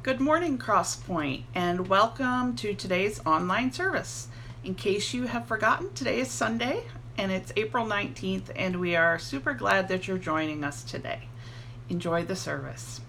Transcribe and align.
Good 0.00 0.20
morning, 0.20 0.58
Crosspoint, 0.58 1.42
and 1.56 1.88
welcome 1.88 2.54
to 2.54 2.72
today's 2.72 3.20
online 3.26 3.72
service. 3.72 4.28
In 4.62 4.76
case 4.76 5.12
you 5.12 5.24
have 5.24 5.48
forgotten, 5.48 5.92
today 5.92 6.20
is 6.20 6.30
Sunday 6.30 6.84
and 7.18 7.32
it's 7.32 7.52
April 7.56 7.84
19th, 7.84 8.52
and 8.54 8.78
we 8.78 8.94
are 8.94 9.18
super 9.18 9.54
glad 9.54 9.88
that 9.88 10.06
you're 10.06 10.16
joining 10.16 10.62
us 10.62 10.84
today. 10.84 11.22
Enjoy 11.88 12.24
the 12.24 12.36
service. 12.36 13.00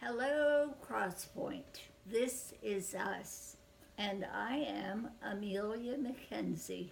Hello, 0.00 0.74
Crosspoint. 0.84 1.62
This 2.04 2.52
is 2.64 2.96
us, 2.96 3.56
and 3.96 4.26
I 4.34 4.56
am 4.56 5.10
Amelia 5.22 5.96
McKenzie, 5.96 6.88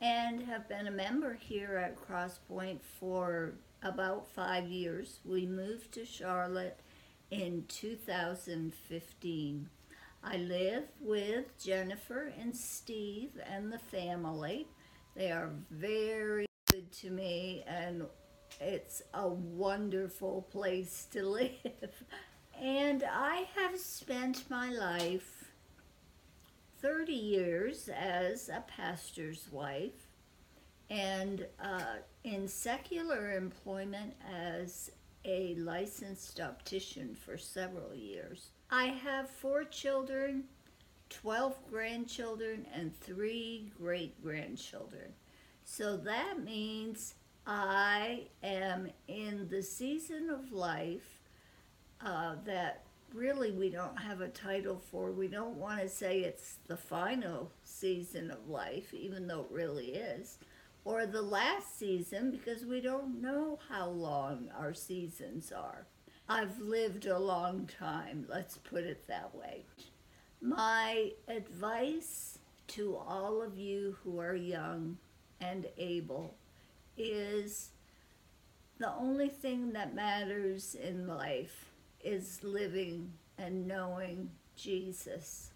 and 0.00 0.42
have 0.42 0.68
been 0.68 0.88
a 0.88 0.90
member 0.90 1.34
here 1.34 1.76
at 1.76 1.96
Crosspoint 1.96 2.80
for 2.82 3.52
about 3.82 4.28
five 4.28 4.68
years. 4.68 5.20
We 5.24 5.46
moved 5.46 5.92
to 5.92 6.04
Charlotte 6.04 6.78
in 7.30 7.64
2015. 7.68 9.70
I 10.24 10.36
live 10.36 10.84
with 11.00 11.58
Jennifer 11.58 12.32
and 12.38 12.56
Steve 12.56 13.30
and 13.44 13.72
the 13.72 13.78
family. 13.78 14.68
They 15.16 15.32
are 15.32 15.50
very 15.70 16.46
good 16.70 16.92
to 16.92 17.10
me, 17.10 17.64
and 17.66 18.06
it's 18.60 19.02
a 19.14 19.28
wonderful 19.28 20.42
place 20.50 21.06
to 21.12 21.22
live. 21.28 22.04
And 22.60 23.02
I 23.02 23.48
have 23.56 23.78
spent 23.80 24.48
my 24.48 24.70
life 24.70 25.50
30 26.80 27.12
years 27.12 27.88
as 27.88 28.48
a 28.48 28.62
pastor's 28.66 29.48
wife 29.50 30.06
and 30.90 31.46
uh, 31.60 31.96
in 32.24 32.46
secular 32.48 33.32
employment 33.32 34.14
as 34.30 34.90
a 35.24 35.54
licensed 35.56 36.40
optician 36.40 37.14
for 37.14 37.36
several 37.36 37.94
years. 37.94 38.50
I 38.70 38.86
have 38.86 39.30
four 39.30 39.64
children, 39.64 40.44
12 41.10 41.56
grandchildren, 41.70 42.66
and 42.74 42.98
three 42.98 43.70
great 43.78 44.22
grandchildren. 44.22 45.12
So 45.64 45.96
that 45.98 46.42
means 46.42 47.14
I 47.46 48.28
am 48.42 48.90
in 49.08 49.48
the 49.48 49.62
season 49.62 50.30
of 50.30 50.52
life 50.52 51.20
uh, 52.04 52.36
that 52.44 52.84
really 53.14 53.52
we 53.52 53.68
don't 53.68 53.96
have 53.96 54.20
a 54.20 54.28
title 54.28 54.80
for. 54.90 55.12
We 55.12 55.28
don't 55.28 55.56
want 55.56 55.80
to 55.80 55.88
say 55.88 56.20
it's 56.20 56.56
the 56.66 56.76
final 56.76 57.50
season 57.64 58.30
of 58.30 58.48
life, 58.48 58.92
even 58.94 59.26
though 59.26 59.40
it 59.40 59.54
really 59.54 59.94
is, 59.94 60.38
or 60.84 61.06
the 61.06 61.22
last 61.22 61.78
season 61.78 62.30
because 62.30 62.64
we 62.64 62.80
don't 62.80 63.20
know 63.20 63.58
how 63.68 63.88
long 63.88 64.48
our 64.58 64.74
seasons 64.74 65.52
are. 65.52 65.86
I've 66.28 66.58
lived 66.60 67.06
a 67.06 67.18
long 67.18 67.68
time, 67.78 68.26
let's 68.28 68.58
put 68.58 68.84
it 68.84 69.06
that 69.08 69.34
way. 69.34 69.64
My 70.40 71.10
advice 71.28 72.38
to 72.68 72.96
all 72.96 73.42
of 73.42 73.58
you 73.58 73.96
who 74.02 74.18
are 74.18 74.34
young 74.34 74.96
and 75.40 75.66
able 75.76 76.34
is 76.96 77.70
the 78.78 78.92
only 78.94 79.28
thing 79.28 79.72
that 79.72 79.94
matters 79.94 80.74
in 80.74 81.06
life 81.06 81.66
is 82.02 82.40
living 82.42 83.12
and 83.38 83.66
knowing 83.66 84.30
Jesus. 84.56 85.50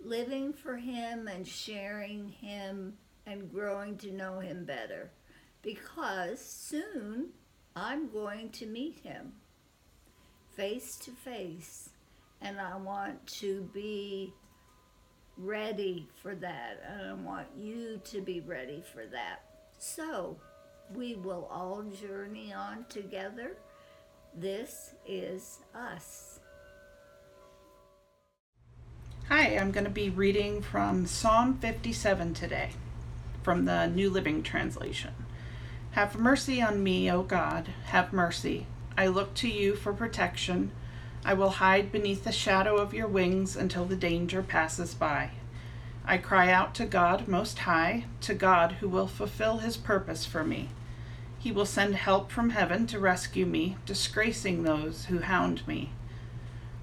Living 0.00 0.52
for 0.52 0.76
Him 0.76 1.26
and 1.26 1.46
sharing 1.46 2.28
Him 2.28 2.94
and 3.26 3.52
growing 3.52 3.96
to 3.98 4.12
know 4.12 4.40
Him 4.40 4.64
better. 4.64 5.10
Because 5.62 6.40
soon 6.40 7.30
I'm 7.74 8.08
going 8.10 8.50
to 8.50 8.66
meet 8.66 9.00
Him 9.00 9.32
face 10.56 10.96
to 10.96 11.10
face. 11.10 11.90
And 12.40 12.60
I 12.60 12.76
want 12.76 13.26
to 13.38 13.68
be 13.72 14.32
ready 15.36 16.08
for 16.22 16.34
that. 16.34 16.82
And 16.88 17.10
I 17.10 17.12
want 17.14 17.46
you 17.58 18.00
to 18.04 18.20
be 18.20 18.40
ready 18.40 18.82
for 18.92 19.06
that. 19.06 19.42
So 19.78 20.36
we 20.94 21.14
will 21.14 21.48
all 21.50 21.82
journey 21.82 22.52
on 22.52 22.84
together 22.88 23.56
this 24.38 24.92
is 25.06 25.60
us. 25.74 26.40
Hi, 29.28 29.56
I'm 29.56 29.72
going 29.72 29.84
to 29.84 29.90
be 29.90 30.10
reading 30.10 30.60
from 30.60 31.06
Psalm 31.06 31.58
57 31.58 32.34
today, 32.34 32.70
from 33.46 33.64
the 33.64 33.86
New 33.86 34.10
Living 34.10 34.42
Translation. 34.42 35.12
Have 35.92 36.18
mercy 36.18 36.60
on 36.60 36.82
me, 36.82 37.08
O 37.08 37.22
God, 37.22 37.68
have 37.84 38.12
mercy. 38.12 38.66
I 38.98 39.06
look 39.06 39.34
to 39.34 39.48
you 39.48 39.76
for 39.76 39.92
protection. 39.92 40.72
I 41.24 41.34
will 41.34 41.50
hide 41.50 41.92
beneath 41.92 42.24
the 42.24 42.32
shadow 42.32 42.76
of 42.78 42.92
your 42.92 43.06
wings 43.06 43.54
until 43.54 43.84
the 43.84 43.94
danger 43.94 44.42
passes 44.42 44.94
by. 44.94 45.30
I 46.04 46.18
cry 46.18 46.50
out 46.50 46.74
to 46.74 46.86
God 46.86 47.28
Most 47.28 47.60
High, 47.60 48.06
to 48.22 48.34
God 48.34 48.72
who 48.80 48.88
will 48.88 49.06
fulfill 49.06 49.58
his 49.58 49.76
purpose 49.76 50.26
for 50.26 50.42
me. 50.42 50.70
He 51.38 51.52
will 51.52 51.66
send 51.66 51.94
help 51.94 52.32
from 52.32 52.50
heaven 52.50 52.88
to 52.88 52.98
rescue 52.98 53.46
me, 53.46 53.76
disgracing 53.86 54.64
those 54.64 55.04
who 55.04 55.20
hound 55.20 55.64
me. 55.68 55.92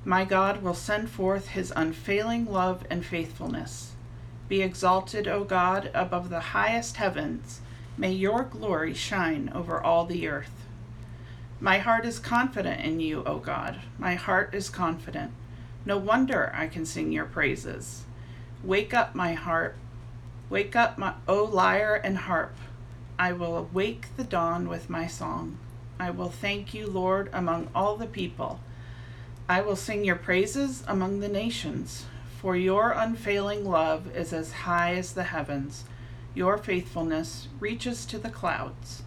My 0.05 0.23
God 0.23 0.63
will 0.63 0.75
send 0.75 1.09
forth 1.09 1.49
his 1.49 1.73
unfailing 1.75 2.45
love 2.45 2.85
and 2.89 3.05
faithfulness. 3.05 3.92
Be 4.47 4.61
exalted, 4.61 5.27
O 5.27 5.43
God, 5.43 5.89
above 5.93 6.29
the 6.29 6.39
highest 6.39 6.97
heavens. 6.97 7.61
May 7.97 8.11
your 8.11 8.43
glory 8.43 8.93
shine 8.93 9.51
over 9.53 9.81
all 9.81 10.05
the 10.05 10.27
earth. 10.27 10.51
My 11.59 11.77
heart 11.77 12.05
is 12.05 12.19
confident 12.19 12.81
in 12.81 12.99
you, 12.99 13.23
O 13.25 13.37
God. 13.37 13.79
My 13.97 14.15
heart 14.15 14.53
is 14.53 14.69
confident. 14.69 15.31
No 15.85 15.97
wonder 15.97 16.51
I 16.55 16.67
can 16.67 16.85
sing 16.85 17.11
your 17.11 17.25
praises. 17.25 18.03
Wake 18.63 18.93
up, 18.93 19.15
my 19.15 19.33
heart. 19.33 19.75
Wake 20.49 20.75
up, 20.75 20.97
my, 20.97 21.13
O 21.27 21.43
lyre 21.43 21.95
and 21.95 22.17
harp. 22.17 22.55
I 23.17 23.31
will 23.31 23.57
awake 23.57 24.07
the 24.17 24.23
dawn 24.23 24.67
with 24.67 24.89
my 24.89 25.07
song. 25.07 25.57
I 25.99 26.09
will 26.09 26.29
thank 26.29 26.73
you, 26.73 26.87
Lord, 26.87 27.29
among 27.31 27.69
all 27.73 27.95
the 27.95 28.07
people. 28.07 28.59
I 29.47 29.61
will 29.61 29.75
sing 29.75 30.03
your 30.03 30.15
praises 30.15 30.83
among 30.87 31.19
the 31.19 31.29
nations, 31.29 32.05
for 32.43 32.57
your 32.57 32.91
unfailing 32.91 33.63
love 33.63 34.13
is 34.13 34.33
as 34.33 34.51
high 34.51 34.93
as 34.95 35.13
the 35.13 35.23
heavens. 35.23 35.85
Your 36.35 36.57
faithfulness 36.57 37.47
reaches 37.61 38.05
to 38.07 38.17
the 38.17 38.29
clouds. 38.29 39.03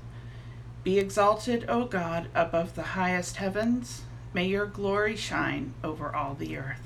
Be 0.83 0.99
exalted, 0.99 1.67
O 1.69 1.85
God, 1.85 2.29
above 2.35 2.75
the 2.75 2.97
highest 2.97 3.37
heavens. 3.37 4.05
May 4.33 4.47
your 4.47 4.65
glory 4.65 5.17
shine 5.17 5.75
over 5.85 6.17
all 6.17 6.33
the 6.33 6.56
earth. 6.56 6.86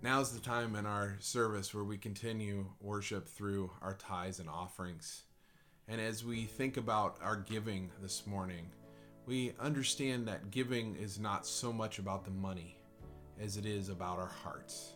Now's 0.00 0.32
the 0.32 0.40
time 0.40 0.76
in 0.76 0.86
our 0.86 1.16
service 1.18 1.74
where 1.74 1.82
we 1.82 1.98
continue 1.98 2.66
worship 2.80 3.28
through 3.28 3.72
our 3.82 3.94
tithes 3.94 4.38
and 4.38 4.48
offerings. 4.48 5.24
And 5.88 6.00
as 6.00 6.24
we 6.24 6.44
think 6.44 6.76
about 6.76 7.16
our 7.20 7.34
giving 7.34 7.90
this 8.00 8.24
morning, 8.24 8.66
we 9.26 9.54
understand 9.58 10.28
that 10.28 10.52
giving 10.52 10.94
is 10.94 11.18
not 11.18 11.46
so 11.46 11.72
much 11.72 11.98
about 11.98 12.24
the 12.24 12.30
money 12.30 12.76
as 13.40 13.56
it 13.56 13.66
is 13.66 13.88
about 13.88 14.20
our 14.20 14.30
hearts. 14.44 14.92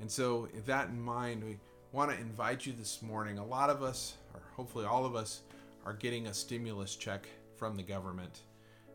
And 0.00 0.10
so, 0.10 0.48
with 0.52 0.66
that 0.66 0.88
in 0.88 1.00
mind, 1.00 1.44
we, 1.44 1.58
want 1.92 2.10
to 2.10 2.18
invite 2.18 2.66
you 2.66 2.72
this 2.72 3.00
morning. 3.00 3.38
A 3.38 3.44
lot 3.44 3.70
of 3.70 3.82
us, 3.82 4.16
or 4.34 4.42
hopefully 4.54 4.84
all 4.84 5.06
of 5.06 5.16
us, 5.16 5.42
are 5.86 5.94
getting 5.94 6.26
a 6.26 6.34
stimulus 6.34 6.96
check 6.96 7.26
from 7.56 7.76
the 7.76 7.82
government. 7.82 8.42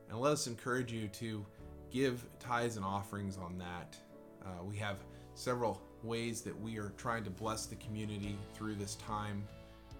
And 0.10 0.20
let 0.20 0.34
us 0.34 0.48
encourage 0.48 0.92
you 0.92 1.08
to 1.08 1.44
give 1.92 2.24
tithes 2.40 2.78
and 2.78 2.86
offerings 2.86 3.38
on 3.38 3.58
that. 3.58 3.98
Uh, 4.46 4.64
we 4.64 4.76
have 4.78 4.98
several 5.36 5.82
ways 6.04 6.42
that 6.42 6.60
we 6.62 6.78
are 6.78 6.92
trying 6.98 7.24
to 7.24 7.30
bless 7.30 7.66
the 7.66 7.76
community 7.76 8.38
through 8.54 8.76
this 8.76 8.96
time. 8.96 9.44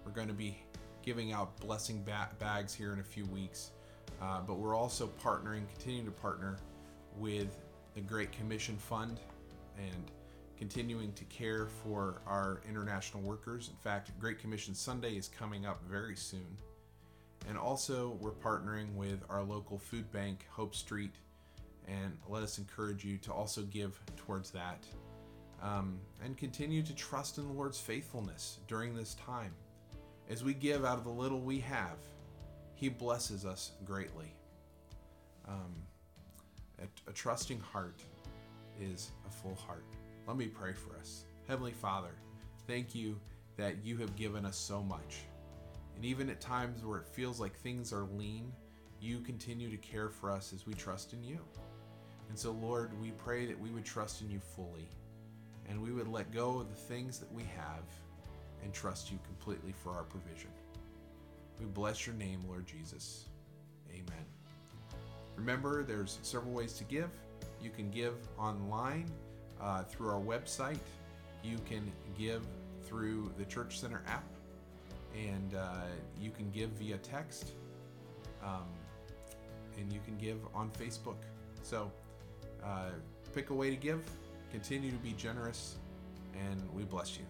We're 0.04 0.12
going 0.12 0.28
to 0.28 0.34
be 0.34 0.58
giving 1.02 1.32
out 1.32 1.58
blessing 1.60 2.02
ba- 2.04 2.30
bags 2.38 2.74
here 2.74 2.92
in 2.92 3.00
a 3.00 3.04
few 3.04 3.24
weeks, 3.26 3.70
uh, 4.22 4.40
but 4.40 4.54
we're 4.58 4.76
also 4.76 5.10
partnering, 5.22 5.68
continuing 5.68 6.06
to 6.06 6.12
partner 6.12 6.56
with 7.18 7.56
the 7.94 8.00
Great 8.00 8.32
Commission 8.32 8.76
Fund 8.76 9.20
and 9.78 10.10
continuing 10.58 11.12
to 11.12 11.24
care 11.24 11.66
for 11.66 12.20
our 12.26 12.60
international 12.68 13.22
workers. 13.22 13.68
In 13.68 13.76
fact, 13.76 14.10
Great 14.18 14.38
Commission 14.38 14.74
Sunday 14.74 15.16
is 15.16 15.28
coming 15.28 15.66
up 15.66 15.82
very 15.88 16.16
soon. 16.16 16.56
And 17.48 17.58
also, 17.58 18.16
we're 18.20 18.30
partnering 18.30 18.94
with 18.94 19.22
our 19.28 19.42
local 19.42 19.78
food 19.78 20.10
bank, 20.12 20.46
Hope 20.48 20.74
Street, 20.74 21.12
and 21.86 22.16
let 22.28 22.42
us 22.42 22.58
encourage 22.58 23.04
you 23.04 23.18
to 23.18 23.32
also 23.32 23.62
give 23.62 24.00
towards 24.16 24.50
that. 24.52 24.86
Um, 25.62 25.98
and 26.22 26.36
continue 26.36 26.82
to 26.82 26.94
trust 26.94 27.38
in 27.38 27.46
the 27.46 27.52
Lord's 27.52 27.80
faithfulness 27.80 28.58
during 28.68 28.94
this 28.94 29.14
time. 29.14 29.52
As 30.28 30.44
we 30.44 30.54
give 30.54 30.84
out 30.84 30.98
of 30.98 31.04
the 31.04 31.10
little 31.10 31.40
we 31.40 31.60
have, 31.60 31.96
He 32.74 32.88
blesses 32.88 33.44
us 33.44 33.72
greatly. 33.84 34.34
Um, 35.48 35.74
a, 36.80 37.10
a 37.10 37.12
trusting 37.12 37.60
heart 37.60 38.02
is 38.80 39.10
a 39.26 39.30
full 39.30 39.54
heart. 39.54 39.84
Let 40.26 40.36
me 40.36 40.46
pray 40.46 40.72
for 40.72 40.96
us. 40.96 41.24
Heavenly 41.46 41.72
Father, 41.72 42.14
thank 42.66 42.94
you 42.94 43.18
that 43.56 43.84
you 43.84 43.96
have 43.98 44.16
given 44.16 44.44
us 44.44 44.56
so 44.56 44.82
much. 44.82 45.22
And 45.96 46.04
even 46.04 46.28
at 46.30 46.40
times 46.40 46.84
where 46.84 46.98
it 46.98 47.06
feels 47.06 47.38
like 47.38 47.54
things 47.54 47.92
are 47.92 48.06
lean, 48.16 48.52
you 49.00 49.20
continue 49.20 49.70
to 49.70 49.76
care 49.76 50.08
for 50.08 50.30
us 50.30 50.52
as 50.52 50.66
we 50.66 50.74
trust 50.74 51.12
in 51.12 51.22
you. 51.22 51.38
And 52.28 52.38
so, 52.38 52.52
Lord, 52.52 52.98
we 53.00 53.10
pray 53.12 53.46
that 53.46 53.60
we 53.60 53.70
would 53.70 53.84
trust 53.84 54.22
in 54.22 54.30
you 54.30 54.40
fully 54.40 54.88
and 55.68 55.80
we 55.80 55.92
would 55.92 56.08
let 56.08 56.32
go 56.32 56.60
of 56.60 56.68
the 56.68 56.76
things 56.76 57.18
that 57.18 57.32
we 57.32 57.42
have 57.42 57.84
and 58.62 58.72
trust 58.72 59.10
you 59.10 59.18
completely 59.24 59.72
for 59.72 59.90
our 59.92 60.04
provision. 60.04 60.50
We 61.60 61.66
bless 61.66 62.06
your 62.06 62.16
name, 62.16 62.40
Lord 62.48 62.66
Jesus. 62.66 63.26
Amen. 63.90 64.24
Remember, 65.36 65.82
there's 65.82 66.18
several 66.22 66.52
ways 66.52 66.74
to 66.74 66.84
give. 66.84 67.10
You 67.62 67.70
can 67.70 67.90
give 67.90 68.14
online 68.38 69.10
uh, 69.60 69.84
through 69.84 70.08
our 70.08 70.20
website. 70.20 70.78
You 71.42 71.58
can 71.68 71.90
give 72.18 72.42
through 72.82 73.32
the 73.38 73.44
Church 73.44 73.78
Center 73.78 74.02
app, 74.06 74.24
and 75.14 75.54
uh, 75.54 75.86
you 76.20 76.30
can 76.30 76.50
give 76.50 76.70
via 76.70 76.98
text, 76.98 77.52
um, 78.42 78.66
and 79.78 79.92
you 79.92 80.00
can 80.04 80.16
give 80.16 80.38
on 80.54 80.70
Facebook. 80.70 81.16
So 81.62 81.90
uh, 82.64 82.90
pick 83.34 83.50
a 83.50 83.54
way 83.54 83.70
to 83.70 83.76
give. 83.76 84.02
Continue 84.54 84.92
to 84.92 84.98
be 84.98 85.12
generous, 85.14 85.78
and 86.32 86.62
we 86.72 86.84
bless 86.84 87.18
you. 87.18 87.24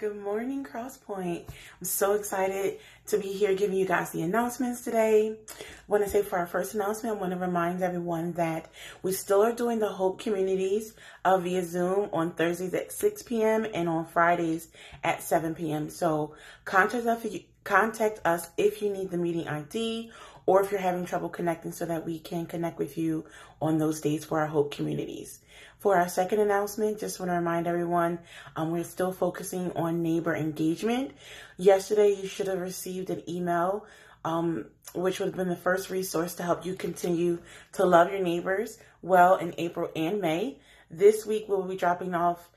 Good 0.00 0.16
morning, 0.16 0.64
Crosspoint. 0.64 1.44
I'm 1.46 1.84
so 1.84 2.14
excited 2.14 2.78
to 3.08 3.18
be 3.18 3.34
here 3.34 3.54
giving 3.54 3.76
you 3.76 3.84
guys 3.84 4.10
the 4.12 4.22
announcements 4.22 4.80
today. 4.80 5.36
I 5.36 5.62
want 5.88 6.04
to 6.04 6.08
say 6.08 6.22
for 6.22 6.38
our 6.38 6.46
first 6.46 6.72
announcement, 6.72 7.14
I 7.14 7.20
want 7.20 7.34
to 7.34 7.38
remind 7.38 7.82
everyone 7.82 8.32
that 8.32 8.70
we 9.02 9.12
still 9.12 9.42
are 9.42 9.52
doing 9.52 9.78
the 9.78 9.90
Hope 9.90 10.18
Communities 10.18 10.94
uh, 11.26 11.36
via 11.36 11.62
Zoom 11.62 12.08
on 12.14 12.30
Thursdays 12.30 12.72
at 12.72 12.92
6 12.92 13.24
p.m. 13.24 13.66
and 13.74 13.90
on 13.90 14.06
Fridays 14.06 14.68
at 15.04 15.22
7 15.22 15.54
p.m. 15.54 15.90
So 15.90 16.34
contact 16.64 17.04
us 17.04 17.22
if 17.22 17.34
you, 17.34 17.40
contact 17.64 18.22
us 18.24 18.48
if 18.56 18.80
you 18.80 18.90
need 18.90 19.10
the 19.10 19.18
meeting 19.18 19.48
ID 19.48 20.12
or 20.46 20.62
if 20.62 20.70
you're 20.70 20.80
having 20.80 21.04
trouble 21.04 21.28
connecting 21.28 21.72
so 21.72 21.84
that 21.84 22.06
we 22.06 22.18
can 22.18 22.46
connect 22.46 22.78
with 22.78 22.96
you 22.96 23.26
on 23.60 23.76
those 23.76 24.00
days 24.00 24.24
for 24.24 24.40
our 24.40 24.46
Hope 24.46 24.70
Communities. 24.70 25.40
For 25.80 25.96
our 25.96 26.10
second 26.10 26.40
announcement, 26.40 27.00
just 27.00 27.18
want 27.18 27.30
to 27.30 27.36
remind 27.36 27.66
everyone 27.66 28.18
um, 28.54 28.70
we're 28.70 28.84
still 28.84 29.12
focusing 29.12 29.72
on 29.72 30.02
neighbor 30.02 30.36
engagement. 30.36 31.12
Yesterday, 31.56 32.18
you 32.20 32.28
should 32.28 32.48
have 32.48 32.60
received 32.60 33.08
an 33.08 33.22
email, 33.26 33.86
um, 34.22 34.66
which 34.94 35.18
would 35.18 35.28
have 35.28 35.36
been 35.36 35.48
the 35.48 35.56
first 35.56 35.88
resource 35.88 36.34
to 36.34 36.42
help 36.42 36.66
you 36.66 36.74
continue 36.74 37.38
to 37.72 37.86
love 37.86 38.12
your 38.12 38.20
neighbors 38.22 38.76
well 39.00 39.36
in 39.36 39.54
April 39.56 39.90
and 39.96 40.20
May. 40.20 40.58
This 40.90 41.24
week, 41.24 41.46
we'll 41.48 41.62
be 41.62 41.78
dropping 41.78 42.14
off 42.14 42.50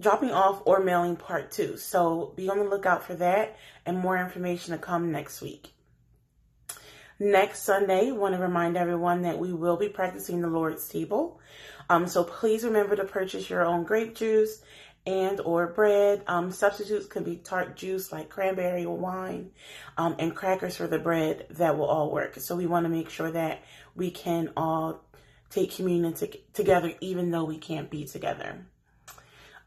dropping 0.00 0.30
off 0.30 0.62
or 0.64 0.80
mailing 0.80 1.16
part 1.16 1.50
two. 1.50 1.76
So 1.76 2.32
be 2.36 2.48
on 2.48 2.58
the 2.58 2.64
lookout 2.64 3.04
for 3.04 3.14
that 3.16 3.58
and 3.84 3.98
more 3.98 4.16
information 4.16 4.72
to 4.72 4.78
come 4.78 5.12
next 5.12 5.42
week. 5.42 5.73
Next 7.20 7.62
Sunday, 7.62 8.08
I 8.08 8.12
want 8.12 8.34
to 8.34 8.40
remind 8.40 8.76
everyone 8.76 9.22
that 9.22 9.38
we 9.38 9.52
will 9.52 9.76
be 9.76 9.88
practicing 9.88 10.40
the 10.40 10.48
Lord's 10.48 10.88
table. 10.88 11.40
Um, 11.88 12.08
so 12.08 12.24
please 12.24 12.64
remember 12.64 12.96
to 12.96 13.04
purchase 13.04 13.48
your 13.48 13.64
own 13.64 13.84
grape 13.84 14.16
juice 14.16 14.62
and 15.06 15.40
or 15.40 15.68
bread. 15.68 16.24
Um, 16.26 16.50
substitutes 16.50 17.06
can 17.06 17.22
be 17.22 17.36
tart 17.36 17.76
juice 17.76 18.10
like 18.10 18.30
cranberry 18.30 18.84
or 18.84 18.96
wine, 18.96 19.50
um, 19.96 20.16
and 20.18 20.34
crackers 20.34 20.76
for 20.76 20.88
the 20.88 20.98
bread. 20.98 21.46
That 21.50 21.78
will 21.78 21.86
all 21.86 22.10
work. 22.10 22.36
So 22.36 22.56
we 22.56 22.66
want 22.66 22.84
to 22.84 22.90
make 22.90 23.10
sure 23.10 23.30
that 23.30 23.62
we 23.94 24.10
can 24.10 24.50
all 24.56 25.04
take 25.50 25.76
communion 25.76 26.14
to- 26.14 26.38
together, 26.52 26.94
even 27.00 27.30
though 27.30 27.44
we 27.44 27.58
can't 27.58 27.90
be 27.90 28.06
together. 28.06 28.66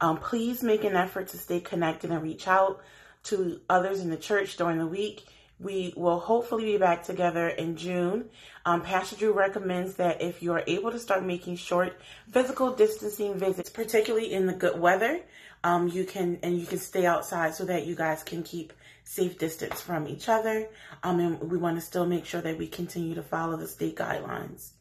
Um, 0.01 0.17
please 0.17 0.63
make 0.63 0.83
an 0.83 0.95
effort 0.95 1.29
to 1.29 1.37
stay 1.37 1.61
connected 1.61 2.11
and 2.11 2.21
reach 2.21 2.47
out 2.47 2.81
to 3.23 3.61
others 3.69 4.01
in 4.01 4.09
the 4.09 4.17
church 4.17 4.57
during 4.57 4.79
the 4.79 4.87
week. 4.87 5.25
We 5.59 5.93
will 5.97 6.19
hopefully 6.19 6.65
be 6.65 6.77
back 6.77 7.03
together 7.03 7.47
in 7.47 7.77
June. 7.77 8.29
Um, 8.63 8.83
Pastor 8.83 9.15
Drew 9.15 9.33
recommends 9.33 9.95
that 9.95 10.21
if 10.21 10.43
you 10.43 10.53
are 10.53 10.63
able 10.67 10.91
to 10.91 10.99
start 10.99 11.25
making 11.25 11.55
short 11.55 11.99
physical 12.31 12.73
distancing 12.73 13.39
visits, 13.39 13.69
particularly 13.69 14.31
in 14.31 14.45
the 14.45 14.53
good 14.53 14.79
weather, 14.79 15.21
um, 15.63 15.87
you 15.87 16.03
can 16.03 16.37
and 16.43 16.59
you 16.59 16.67
can 16.67 16.77
stay 16.77 17.07
outside 17.07 17.55
so 17.55 17.65
that 17.65 17.87
you 17.87 17.95
guys 17.95 18.21
can 18.21 18.43
keep 18.43 18.71
safe 19.03 19.39
distance 19.39 19.81
from 19.81 20.07
each 20.07 20.29
other. 20.29 20.69
Um, 21.01 21.19
and 21.19 21.51
we 21.51 21.57
want 21.57 21.77
to 21.77 21.81
still 21.81 22.05
make 22.05 22.25
sure 22.25 22.41
that 22.41 22.57
we 22.57 22.67
continue 22.67 23.15
to 23.15 23.23
follow 23.23 23.57
the 23.57 23.67
state 23.67 23.95
guidelines. 23.95 24.71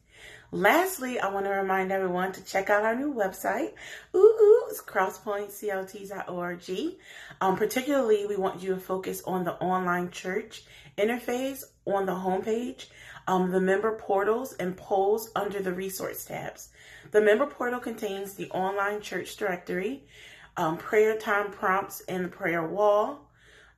Lastly, 0.51 1.19
I 1.19 1.29
want 1.29 1.45
to 1.45 1.51
remind 1.51 1.91
everyone 1.91 2.31
to 2.31 2.43
check 2.43 2.69
out 2.69 2.85
our 2.85 2.95
new 2.95 3.13
website. 3.13 3.73
Ooh, 4.15 4.17
ooh 4.17 4.67
it's 4.69 4.81
crosspointclt.org. 4.81 6.95
Um, 7.41 7.57
particularly, 7.57 8.25
we 8.25 8.37
want 8.37 8.61
you 8.61 8.73
to 8.73 8.79
focus 8.79 9.21
on 9.25 9.43
the 9.43 9.55
online 9.55 10.09
church 10.09 10.63
interface 10.97 11.65
on 11.85 12.05
the 12.05 12.13
homepage, 12.13 12.85
um, 13.27 13.51
the 13.51 13.59
member 13.59 13.97
portals, 13.97 14.53
and 14.53 14.77
polls 14.77 15.31
under 15.35 15.61
the 15.61 15.73
resource 15.73 16.23
tabs. 16.23 16.69
The 17.11 17.21
member 17.21 17.45
portal 17.45 17.81
contains 17.81 18.33
the 18.33 18.49
online 18.51 19.01
church 19.01 19.35
directory, 19.35 20.05
um, 20.55 20.77
prayer 20.77 21.17
time 21.17 21.51
prompts, 21.51 22.01
and 22.07 22.23
the 22.23 22.29
prayer 22.29 22.65
wall. 22.65 23.29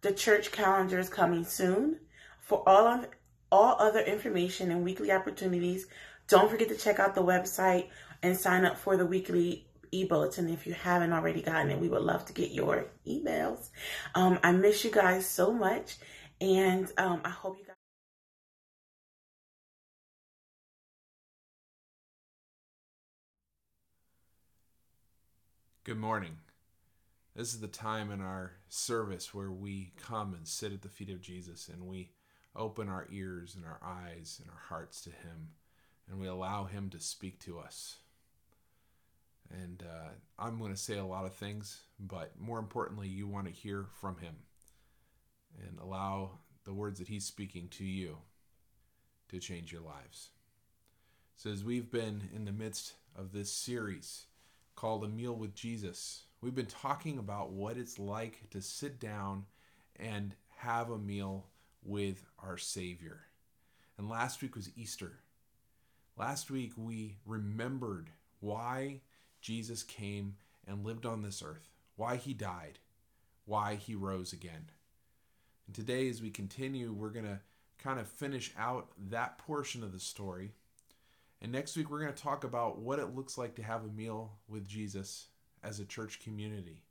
The 0.01 0.11
church 0.11 0.51
calendar 0.51 0.99
is 0.99 1.09
coming 1.09 1.45
soon. 1.45 1.99
For 2.41 2.61
all 2.67 2.88
of 2.88 3.07
all 3.51 3.75
other 3.79 4.01
information 4.01 4.71
and 4.71 4.83
weekly 4.83 5.11
opportunities, 5.11 5.88
don't 6.29 6.50
forget 6.50 6.69
to 6.69 6.75
check 6.75 7.00
out 7.00 7.15
the 7.15 7.24
website 7.24 7.88
and 8.21 8.38
sign 8.38 8.63
up 8.63 8.77
for 8.77 8.95
the 8.95 9.05
weekly 9.05 9.65
e-bulletin 9.91 10.48
if 10.50 10.67
you 10.67 10.74
haven't 10.74 11.12
already 11.12 11.41
gotten 11.41 11.71
it. 11.71 11.79
We 11.79 11.89
would 11.89 12.03
love 12.03 12.25
to 12.25 12.33
get 12.33 12.51
your 12.51 12.86
emails. 13.07 13.69
Um, 14.13 14.39
I 14.43 14.51
miss 14.51 14.86
you 14.86 14.91
guys 14.91 15.25
so 15.25 15.51
much, 15.51 15.98
and 16.39 16.91
um, 16.98 17.21
I 17.25 17.29
hope 17.29 17.57
you 17.57 17.65
guys. 17.65 17.75
Good 25.83 25.98
morning. 25.98 26.38
This 27.36 27.53
is 27.53 27.62
the 27.62 27.67
time 27.67 28.12
in 28.12 28.21
our 28.21 28.51
service 28.67 29.33
where 29.33 29.50
we 29.50 29.93
come 29.98 30.36
and 30.36 30.48
sit 30.48 30.74
at 30.74 30.83
the 30.83 30.89
feet 30.89 31.09
of 31.09 31.21
Jesus 31.21 31.69
and 31.69 31.88
we 31.88 32.12
open 32.55 32.89
our 32.89 33.07
ears 33.12 33.55
and 33.55 33.65
our 33.65 33.79
eyes 33.81 34.39
and 34.41 34.51
our 34.51 34.62
hearts 34.67 35.01
to 35.03 35.09
Him 35.09 35.50
and 36.09 36.19
we 36.19 36.27
allow 36.27 36.65
Him 36.65 36.89
to 36.89 36.99
speak 36.99 37.39
to 37.41 37.59
us. 37.59 37.97
And 39.51 39.83
uh, 39.83 40.09
I'm 40.37 40.59
going 40.59 40.73
to 40.73 40.79
say 40.79 40.97
a 40.97 41.05
lot 41.05 41.25
of 41.25 41.33
things, 41.33 41.81
but 41.99 42.31
more 42.39 42.59
importantly, 42.59 43.07
you 43.07 43.27
want 43.27 43.47
to 43.47 43.53
hear 43.53 43.85
from 43.99 44.17
Him 44.17 44.35
and 45.67 45.79
allow 45.79 46.31
the 46.65 46.73
words 46.73 46.99
that 46.99 47.07
He's 47.07 47.25
speaking 47.25 47.67
to 47.71 47.83
you 47.83 48.17
to 49.29 49.39
change 49.39 49.71
your 49.71 49.81
lives. 49.81 50.29
So, 51.35 51.49
as 51.49 51.63
we've 51.63 51.89
been 51.89 52.29
in 52.35 52.45
the 52.45 52.51
midst 52.51 52.93
of 53.15 53.31
this 53.31 53.51
series 53.51 54.25
called 54.75 55.03
A 55.03 55.07
Meal 55.07 55.35
with 55.35 55.55
Jesus, 55.55 56.23
We've 56.41 56.55
been 56.55 56.67
talking 56.67 57.17
about 57.17 57.51
what 57.51 57.77
it's 57.77 57.99
like 57.99 58.49
to 58.51 58.61
sit 58.61 58.99
down 58.99 59.45
and 59.97 60.35
have 60.57 60.89
a 60.89 60.97
meal 60.97 61.47
with 61.83 62.23
our 62.41 62.57
Savior. 62.57 63.19
And 63.97 64.09
last 64.09 64.41
week 64.41 64.55
was 64.55 64.69
Easter. 64.77 65.19
Last 66.19 66.51
week 66.51 66.73
we 66.75 67.15
remembered 67.25 68.09
why 68.41 68.99
Jesus 69.39 69.83
came 69.83 70.35
and 70.67 70.85
lived 70.85 71.05
on 71.05 71.21
this 71.21 71.41
earth, 71.41 71.69
why 71.95 72.17
he 72.17 72.33
died, 72.33 72.79
why 73.45 73.75
he 73.75 73.95
rose 73.95 74.33
again. 74.33 74.69
And 75.65 75.73
today, 75.73 76.09
as 76.09 76.21
we 76.21 76.29
continue, 76.29 76.91
we're 76.91 77.11
going 77.11 77.23
to 77.23 77.39
kind 77.81 78.01
of 78.01 78.07
finish 78.09 78.53
out 78.59 78.89
that 79.09 79.38
portion 79.38 79.81
of 79.81 79.93
the 79.93 79.99
story. 79.99 80.51
And 81.41 81.53
next 81.53 81.77
week, 81.77 81.89
we're 81.89 82.01
going 82.01 82.13
to 82.13 82.21
talk 82.21 82.43
about 82.43 82.79
what 82.79 82.99
it 82.99 83.15
looks 83.15 83.38
like 83.38 83.55
to 83.55 83.63
have 83.63 83.85
a 83.85 83.88
meal 83.88 84.33
with 84.49 84.67
Jesus 84.67 85.27
as 85.63 85.79
a 85.79 85.85
church 85.85 86.19
community, 86.19 86.83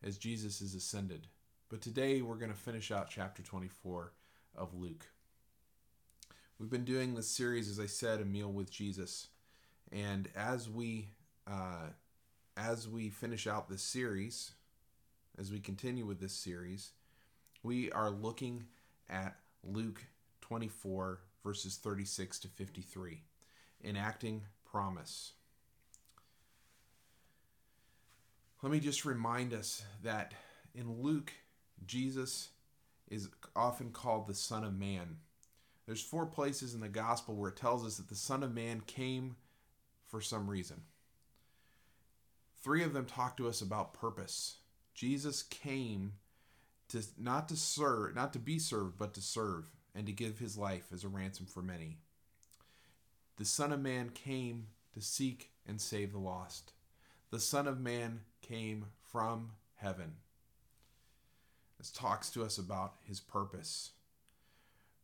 as 0.00 0.16
Jesus 0.16 0.60
is 0.60 0.76
ascended. 0.76 1.26
But 1.70 1.80
today, 1.80 2.22
we're 2.22 2.36
going 2.36 2.52
to 2.52 2.56
finish 2.56 2.92
out 2.92 3.10
chapter 3.10 3.42
24 3.42 4.12
of 4.54 4.74
Luke. 4.74 5.08
We've 6.60 6.68
been 6.68 6.84
doing 6.84 7.14
this 7.14 7.26
series, 7.26 7.70
as 7.70 7.80
I 7.80 7.86
said, 7.86 8.20
a 8.20 8.24
meal 8.26 8.52
with 8.52 8.70
Jesus, 8.70 9.28
and 9.90 10.28
as 10.36 10.68
we 10.68 11.08
uh, 11.46 11.88
as 12.54 12.86
we 12.86 13.08
finish 13.08 13.46
out 13.46 13.70
this 13.70 13.80
series, 13.80 14.52
as 15.38 15.50
we 15.50 15.58
continue 15.58 16.04
with 16.04 16.20
this 16.20 16.34
series, 16.34 16.90
we 17.62 17.90
are 17.92 18.10
looking 18.10 18.64
at 19.08 19.36
Luke 19.64 20.04
24 20.42 21.20
verses 21.42 21.76
36 21.76 22.40
to 22.40 22.48
53, 22.48 23.22
enacting 23.82 24.42
promise. 24.70 25.32
Let 28.62 28.70
me 28.70 28.80
just 28.80 29.06
remind 29.06 29.54
us 29.54 29.82
that 30.02 30.34
in 30.74 31.00
Luke, 31.00 31.32
Jesus 31.86 32.50
is 33.08 33.30
often 33.56 33.92
called 33.92 34.26
the 34.26 34.34
Son 34.34 34.62
of 34.62 34.78
Man 34.78 35.16
there's 35.90 36.00
four 36.00 36.24
places 36.24 36.72
in 36.72 36.80
the 36.80 36.88
gospel 36.88 37.34
where 37.34 37.50
it 37.50 37.56
tells 37.56 37.84
us 37.84 37.96
that 37.96 38.08
the 38.08 38.14
Son 38.14 38.44
of 38.44 38.54
Man 38.54 38.80
came 38.80 39.34
for 40.06 40.20
some 40.20 40.48
reason. 40.48 40.82
Three 42.62 42.84
of 42.84 42.92
them 42.92 43.06
talk 43.06 43.36
to 43.38 43.48
us 43.48 43.60
about 43.60 43.92
purpose. 43.92 44.58
Jesus 44.94 45.42
came 45.42 46.12
to 46.90 47.02
not 47.18 47.48
to 47.48 47.56
serve, 47.56 48.14
not 48.14 48.32
to 48.34 48.38
be 48.38 48.56
served, 48.56 48.98
but 48.98 49.14
to 49.14 49.20
serve 49.20 49.68
and 49.92 50.06
to 50.06 50.12
give 50.12 50.38
his 50.38 50.56
life 50.56 50.84
as 50.94 51.02
a 51.02 51.08
ransom 51.08 51.46
for 51.46 51.60
many. 51.60 51.96
The 53.36 53.44
Son 53.44 53.72
of 53.72 53.80
Man 53.80 54.10
came 54.10 54.68
to 54.94 55.00
seek 55.00 55.50
and 55.66 55.80
save 55.80 56.12
the 56.12 56.18
lost. 56.18 56.72
The 57.32 57.40
Son 57.40 57.66
of 57.66 57.80
Man 57.80 58.20
came 58.42 58.84
from 59.10 59.54
heaven. 59.74 60.12
This 61.78 61.90
talks 61.90 62.30
to 62.30 62.44
us 62.44 62.58
about 62.58 62.94
his 63.08 63.18
purpose. 63.18 63.90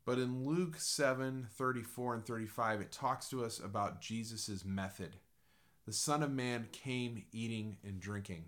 But 0.07 0.21
in 0.21 0.47
Luke 0.47 0.77
7 0.79 1.49
34 1.51 2.15
and 2.15 2.25
35, 2.25 2.81
it 2.81 2.93
talks 2.93 3.29
to 3.31 3.45
us 3.45 3.59
about 3.59 4.01
Jesus' 4.01 4.65
method. 4.65 5.17
The 5.85 5.93
Son 5.93 6.23
of 6.23 6.31
Man 6.31 6.69
came 6.71 7.25
eating 7.33 7.79
and 7.85 7.99
drinking. 8.01 8.45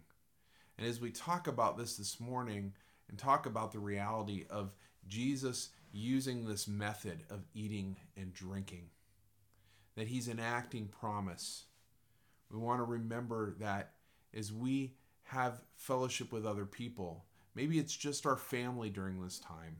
And 0.78 0.86
as 0.86 1.00
we 1.00 1.10
talk 1.10 1.48
about 1.48 1.76
this 1.76 1.96
this 1.96 2.20
morning 2.20 2.74
and 3.08 3.18
talk 3.18 3.44
about 3.44 3.72
the 3.72 3.80
reality 3.80 4.46
of 4.48 4.76
Jesus 5.08 5.70
using 5.92 6.46
this 6.46 6.68
method 6.68 7.24
of 7.28 7.44
eating 7.54 7.96
and 8.16 8.32
drinking, 8.32 8.90
that 9.96 10.06
he's 10.06 10.28
enacting 10.28 10.86
promise, 10.86 11.64
we 12.52 12.58
want 12.58 12.78
to 12.78 12.84
remember 12.84 13.56
that 13.58 13.94
as 14.32 14.52
we 14.52 14.94
have 15.24 15.60
fellowship 15.74 16.30
with 16.30 16.46
other 16.46 16.66
people, 16.66 17.24
maybe 17.56 17.80
it's 17.80 17.96
just 17.96 18.26
our 18.26 18.36
family 18.36 18.90
during 18.90 19.20
this 19.20 19.40
time 19.40 19.78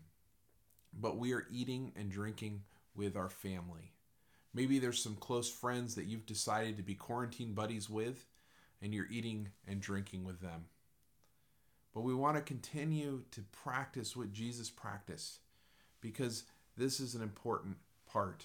but 0.92 1.18
we 1.18 1.32
are 1.32 1.46
eating 1.50 1.92
and 1.96 2.10
drinking 2.10 2.62
with 2.94 3.16
our 3.16 3.28
family. 3.28 3.92
Maybe 4.54 4.78
there's 4.78 5.02
some 5.02 5.16
close 5.16 5.50
friends 5.50 5.94
that 5.94 6.06
you've 6.06 6.26
decided 6.26 6.76
to 6.76 6.82
be 6.82 6.94
quarantine 6.94 7.52
buddies 7.52 7.88
with, 7.88 8.26
and 8.82 8.94
you're 8.94 9.10
eating 9.10 9.50
and 9.66 9.80
drinking 9.80 10.24
with 10.24 10.40
them. 10.40 10.66
But 11.94 12.02
we 12.02 12.14
want 12.14 12.36
to 12.36 12.42
continue 12.42 13.22
to 13.32 13.42
practice 13.52 14.16
what 14.16 14.32
Jesus 14.32 14.70
practiced 14.70 15.40
because 16.00 16.44
this 16.76 17.00
is 17.00 17.14
an 17.14 17.22
important 17.22 17.76
part 18.06 18.44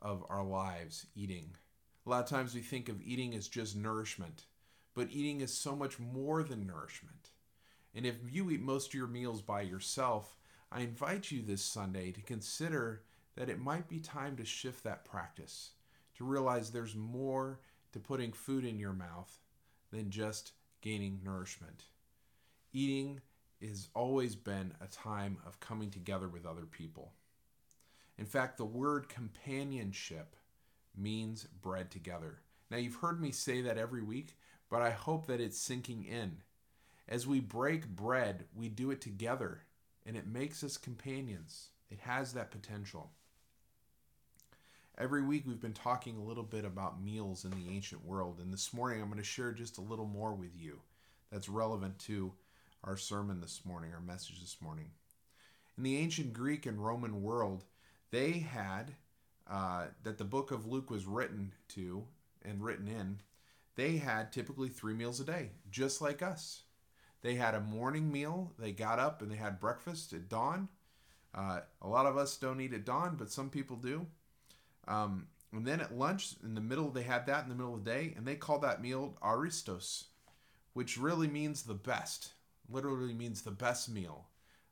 of 0.00 0.24
our 0.28 0.44
lives 0.44 1.06
eating. 1.14 1.56
A 2.06 2.10
lot 2.10 2.22
of 2.22 2.30
times 2.30 2.54
we 2.54 2.60
think 2.60 2.88
of 2.88 3.02
eating 3.02 3.34
as 3.34 3.48
just 3.48 3.76
nourishment, 3.76 4.44
but 4.94 5.08
eating 5.10 5.40
is 5.40 5.52
so 5.52 5.74
much 5.74 5.98
more 5.98 6.42
than 6.42 6.66
nourishment. 6.66 7.30
And 7.94 8.04
if 8.06 8.16
you 8.30 8.50
eat 8.50 8.60
most 8.60 8.88
of 8.88 8.94
your 8.94 9.06
meals 9.06 9.40
by 9.40 9.62
yourself, 9.62 10.36
I 10.74 10.80
invite 10.80 11.30
you 11.30 11.40
this 11.40 11.62
Sunday 11.62 12.10
to 12.10 12.20
consider 12.20 13.02
that 13.36 13.48
it 13.48 13.60
might 13.60 13.88
be 13.88 14.00
time 14.00 14.36
to 14.36 14.44
shift 14.44 14.82
that 14.82 15.04
practice, 15.04 15.70
to 16.18 16.24
realize 16.24 16.70
there's 16.70 16.96
more 16.96 17.60
to 17.92 18.00
putting 18.00 18.32
food 18.32 18.64
in 18.64 18.80
your 18.80 18.92
mouth 18.92 19.38
than 19.92 20.10
just 20.10 20.50
gaining 20.80 21.20
nourishment. 21.24 21.84
Eating 22.72 23.20
has 23.62 23.88
always 23.94 24.34
been 24.34 24.74
a 24.80 24.88
time 24.88 25.38
of 25.46 25.60
coming 25.60 25.90
together 25.90 26.28
with 26.28 26.44
other 26.44 26.66
people. 26.66 27.12
In 28.18 28.26
fact, 28.26 28.56
the 28.56 28.64
word 28.64 29.08
companionship 29.08 30.34
means 30.96 31.44
bread 31.62 31.92
together. 31.92 32.40
Now, 32.68 32.78
you've 32.78 32.96
heard 32.96 33.20
me 33.20 33.30
say 33.30 33.60
that 33.60 33.78
every 33.78 34.02
week, 34.02 34.36
but 34.68 34.82
I 34.82 34.90
hope 34.90 35.26
that 35.28 35.40
it's 35.40 35.58
sinking 35.58 36.04
in. 36.04 36.38
As 37.08 37.28
we 37.28 37.38
break 37.38 37.86
bread, 37.86 38.46
we 38.56 38.68
do 38.68 38.90
it 38.90 39.00
together 39.00 39.62
and 40.06 40.16
it 40.16 40.26
makes 40.26 40.62
us 40.62 40.76
companions. 40.76 41.68
It 41.90 42.00
has 42.00 42.32
that 42.32 42.50
potential. 42.50 43.10
Every 44.96 45.22
week 45.22 45.44
we've 45.46 45.60
been 45.60 45.72
talking 45.72 46.16
a 46.16 46.24
little 46.24 46.44
bit 46.44 46.64
about 46.64 47.02
meals 47.02 47.44
in 47.44 47.50
the 47.50 47.74
ancient 47.74 48.04
world, 48.04 48.38
and 48.40 48.52
this 48.52 48.72
morning 48.72 49.00
I'm 49.00 49.08
going 49.08 49.18
to 49.18 49.24
share 49.24 49.52
just 49.52 49.78
a 49.78 49.82
little 49.82 50.06
more 50.06 50.34
with 50.34 50.56
you 50.56 50.80
that's 51.32 51.48
relevant 51.48 51.98
to 52.00 52.32
our 52.84 52.96
sermon 52.96 53.40
this 53.40 53.62
morning, 53.64 53.92
our 53.92 54.00
message 54.00 54.40
this 54.40 54.58
morning. 54.60 54.90
In 55.76 55.82
the 55.82 55.96
ancient 55.96 56.32
Greek 56.32 56.66
and 56.66 56.84
Roman 56.84 57.22
world, 57.22 57.64
they 58.10 58.32
had 58.32 58.92
uh, 59.50 59.86
that 60.02 60.18
the 60.18 60.24
book 60.24 60.50
of 60.50 60.66
Luke 60.66 60.90
was 60.90 61.06
written 61.06 61.52
to 61.68 62.04
and 62.44 62.62
written 62.62 62.88
in, 62.88 63.20
they 63.76 63.96
had 63.96 64.32
typically 64.32 64.68
three 64.68 64.94
meals 64.94 65.20
a 65.20 65.24
day, 65.24 65.50
just 65.70 66.00
like 66.00 66.22
us. 66.22 66.62
They 67.24 67.36
had 67.36 67.54
a 67.54 67.60
morning 67.60 68.12
meal. 68.12 68.52
They 68.58 68.70
got 68.70 68.98
up 68.98 69.22
and 69.22 69.32
they 69.32 69.36
had 69.36 69.58
breakfast 69.58 70.12
at 70.12 70.28
dawn. 70.28 70.68
Uh, 71.34 71.60
a 71.80 71.88
lot 71.88 72.04
of 72.04 72.18
us 72.18 72.36
don't 72.36 72.60
eat 72.60 72.74
at 72.74 72.84
dawn, 72.84 73.16
but 73.18 73.32
some 73.32 73.48
people 73.48 73.76
do. 73.76 74.06
Um, 74.86 75.28
and 75.50 75.66
then 75.66 75.80
at 75.80 75.96
lunch, 75.96 76.34
in 76.44 76.54
the 76.54 76.60
middle, 76.60 76.90
they 76.90 77.02
had 77.02 77.24
that 77.26 77.42
in 77.42 77.48
the 77.48 77.54
middle 77.54 77.74
of 77.74 77.82
the 77.82 77.90
day, 77.90 78.12
and 78.14 78.26
they 78.26 78.34
called 78.34 78.60
that 78.60 78.82
meal 78.82 79.16
aristos, 79.22 80.08
which 80.74 80.98
really 80.98 81.26
means 81.26 81.62
the 81.62 81.72
best. 81.72 82.34
Literally 82.68 83.14
means 83.14 83.40
the 83.40 83.50
best 83.50 83.88
meal. 83.88 84.26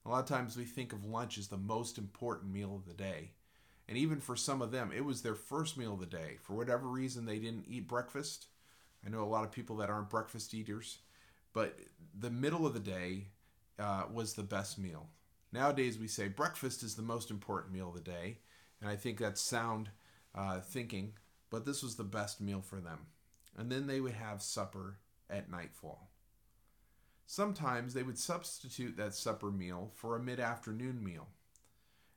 A 0.05 0.11
lot 0.11 0.21
of 0.21 0.29
times 0.29 0.55
we 0.55 0.65
think 0.67 0.93
of 0.93 1.07
lunch 1.07 1.39
as 1.39 1.49
the 1.49 1.57
most 1.57 1.97
important 1.97 2.53
meal 2.53 2.77
of 2.77 2.85
the 2.85 2.93
day. 2.93 3.31
And 3.89 3.97
even 3.97 4.21
for 4.21 4.37
some 4.37 4.61
of 4.61 4.73
them, 4.73 4.93
it 4.95 5.07
was 5.07 5.23
their 5.23 5.35
first 5.35 5.79
meal 5.79 5.95
of 5.95 6.01
the 6.01 6.07
day. 6.07 6.37
For 6.43 6.53
whatever 6.53 6.87
reason, 6.87 7.25
they 7.25 7.39
didn't 7.39 7.65
eat 7.67 7.89
breakfast. 7.89 8.49
I 9.07 9.09
know 9.09 9.23
a 9.23 9.25
lot 9.25 9.45
of 9.45 9.53
people 9.53 9.77
that 9.77 9.89
aren't 9.89 10.11
breakfast 10.11 10.53
eaters. 10.53 10.99
But 11.53 11.79
the 12.19 12.31
middle 12.31 12.67
of 12.67 12.75
the 12.75 12.81
day 12.81 13.29
uh, 13.79 14.05
was 14.13 14.35
the 14.35 14.43
best 14.43 14.79
meal. 14.79 15.09
Nowadays, 15.53 15.99
we 15.99 16.09
say 16.09 16.29
breakfast 16.29 16.83
is 16.83 16.95
the 16.95 17.03
most 17.03 17.31
important 17.31 17.75
meal 17.75 17.89
of 17.89 17.95
the 17.95 18.01
day, 18.01 18.39
and 18.81 18.89
I 18.89 18.97
think 18.97 19.19
that's 19.19 19.41
sound 19.41 19.91
uh, 20.35 20.61
thinking, 20.61 21.13
but 21.51 21.67
this 21.67 21.83
was 21.83 21.97
the 21.97 22.05
best 22.05 22.41
meal 22.41 22.63
for 22.63 22.81
them. 22.81 23.07
And 23.57 23.71
then 23.71 23.87
they 23.87 24.01
would 24.01 24.15
have 24.15 24.41
supper 24.41 24.99
at 25.29 25.51
nightfall. 25.51 26.11
Sometimes 27.27 27.93
they 27.93 28.03
would 28.03 28.19
substitute 28.19 28.97
that 28.97 29.15
supper 29.15 29.51
meal 29.51 29.91
for 29.95 30.17
a 30.17 30.23
mid 30.23 30.41
afternoon 30.41 31.03
meal. 31.05 31.29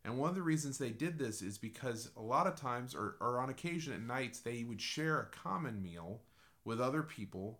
And 0.04 0.18
one 0.18 0.30
of 0.30 0.36
the 0.36 0.42
reasons 0.42 0.78
they 0.78 0.92
did 0.92 1.18
this 1.18 1.42
is 1.42 1.58
because 1.58 2.12
a 2.16 2.22
lot 2.22 2.48
of 2.48 2.56
times, 2.56 2.94
or, 2.94 3.16
or 3.20 3.40
on 3.40 3.50
occasion 3.50 3.94
at 3.94 4.02
nights, 4.02 4.40
they 4.40 4.64
would 4.64 4.82
share 4.82 5.20
a 5.20 5.26
common 5.26 5.82
meal 5.82 6.22
with 6.64 6.80
other 6.80 7.02
people 7.02 7.60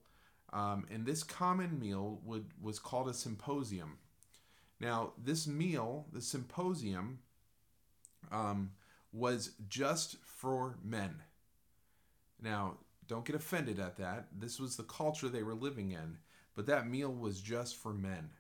um, 0.54 0.86
and 0.92 1.06
this 1.06 1.24
common 1.24 1.80
meal 1.80 2.20
would, 2.24 2.46
was 2.62 2.80
called 2.80 3.10
a 3.10 3.14
symposium. 3.14 3.98
Now, 4.80 5.14
this 5.22 5.48
meal, 5.48 6.08
the 6.12 6.22
symposium, 6.22 7.20
um, 8.32 8.72
was 9.12 9.52
just 9.70 10.18
for 10.24 10.78
men. 10.84 11.22
Now, 12.42 12.78
don't 13.08 13.26
get 13.26 13.36
offended 13.36 13.80
at 13.80 13.98
that. 13.98 14.28
This 14.38 14.60
was 14.60 14.76
the 14.76 14.84
culture 14.84 15.30
they 15.30 15.44
were 15.44 15.54
living 15.54 15.92
in, 15.92 16.18
but 16.56 16.66
that 16.66 16.88
meal 16.88 17.14
was 17.14 17.42
just 17.42 17.76
for 17.76 17.94
men. 17.94 18.32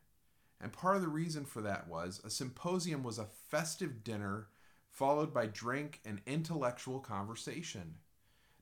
And 0.61 0.71
part 0.71 0.95
of 0.95 1.01
the 1.01 1.07
reason 1.07 1.45
for 1.45 1.61
that 1.61 1.87
was 1.87 2.21
a 2.23 2.29
symposium 2.29 3.03
was 3.03 3.19
a 3.19 3.27
festive 3.49 4.03
dinner 4.03 4.47
followed 4.89 5.33
by 5.33 5.45
drink 5.45 5.99
and 6.05 6.21
intellectual 6.25 6.99
conversation. 6.99 7.95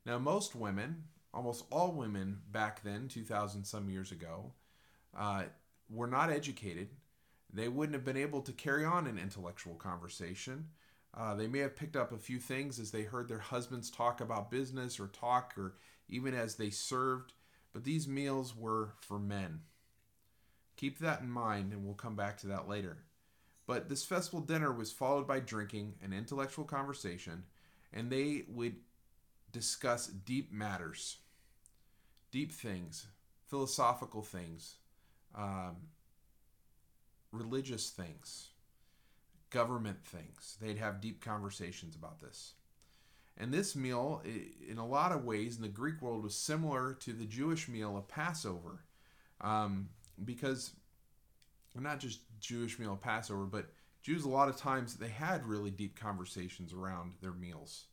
Now, 0.06 0.18
most 0.18 0.56
women, 0.56 1.04
almost 1.34 1.66
all 1.72 1.92
women 1.92 2.40
back 2.52 2.84
then, 2.84 3.08
2,000 3.08 3.64
some 3.66 3.90
years 3.90 4.12
ago, 4.12 4.52
uh, 5.18 5.44
were 5.90 6.08
not 6.08 6.30
educated. 6.30 6.90
They 7.52 7.68
wouldn't 7.68 7.96
have 7.96 8.06
been 8.06 8.18
able 8.18 8.42
to 8.42 8.52
carry 8.52 8.86
on 8.86 9.08
an 9.08 9.18
intellectual 9.18 9.76
conversation. 9.76 10.70
Uh, 11.16 11.36
they 11.36 11.48
may 11.48 11.60
have 11.60 11.76
picked 11.76 11.96
up 11.96 12.12
a 12.12 12.18
few 12.18 12.40
things 12.40 12.80
as 12.80 12.92
they 12.92 13.04
heard 13.04 13.28
their 13.28 13.40
husbands 13.40 13.90
talk 13.90 14.20
about 14.20 14.50
business 14.50 15.00
or 15.00 15.08
talk, 15.08 15.54
or 15.58 15.76
even 16.10 16.34
as 16.34 16.56
they 16.56 16.70
served, 16.70 17.34
but 17.72 17.84
these 17.84 18.08
meals 18.08 18.56
were 18.56 18.94
for 19.02 19.20
men. 19.20 19.62
Keep 20.76 21.00
that 21.00 21.22
in 21.22 21.30
mind, 21.30 21.72
and 21.72 21.86
we'll 21.86 21.94
come 21.94 22.16
back 22.16 22.38
to 22.40 22.48
that 22.48 22.68
later. 22.68 22.98
But 23.68 23.90
this 23.90 24.04
festival 24.04 24.42
dinner 24.42 24.72
was 24.72 24.92
followed 24.92 25.28
by 25.28 25.40
drinking 25.40 25.96
and 26.02 26.14
intellectual 26.14 26.66
conversation, 26.66 27.44
and 27.94 28.10
they 28.10 28.44
would 28.48 28.76
discuss 29.52 30.08
deep 30.08 30.52
matters, 30.52 31.18
deep 32.34 32.52
things, 32.52 33.06
philosophical 33.46 34.24
things, 34.24 34.78
um, 35.36 35.76
religious 37.32 37.92
things, 37.92 38.50
government 39.52 40.04
things. 40.04 40.58
They'd 40.60 40.80
have 40.80 41.00
deep 41.00 41.24
conversations 41.24 41.96
about 41.96 42.20
this. 42.20 42.54
And 43.38 43.54
this 43.54 43.76
meal, 43.76 44.24
in 44.68 44.80
a 44.80 44.86
lot 44.86 45.12
of 45.12 45.26
ways, 45.26 45.58
in 45.58 45.62
the 45.62 45.68
Greek 45.68 46.02
world, 46.02 46.24
was 46.24 46.36
similar 46.36 46.94
to 47.02 47.14
the 47.14 47.26
Jewish 47.26 47.68
meal 47.68 47.96
of 47.96 48.08
Passover. 48.08 48.84
Um, 49.40 49.90
because 50.26 50.72
not 51.80 52.00
just 52.00 52.22
Jewish 52.40 52.80
meal 52.80 52.94
of 52.94 53.02
Passover, 53.02 53.46
but 53.46 53.68
Jews, 54.02 54.26
a 54.26 54.30
lot 54.30 54.50
of 54.50 54.58
times, 54.58 54.96
they 54.96 55.08
had 55.08 55.46
really 55.46 55.72
deep 55.72 56.00
conversations 56.00 56.74
around 56.74 57.14
their 57.22 57.32
meals. 57.32 57.86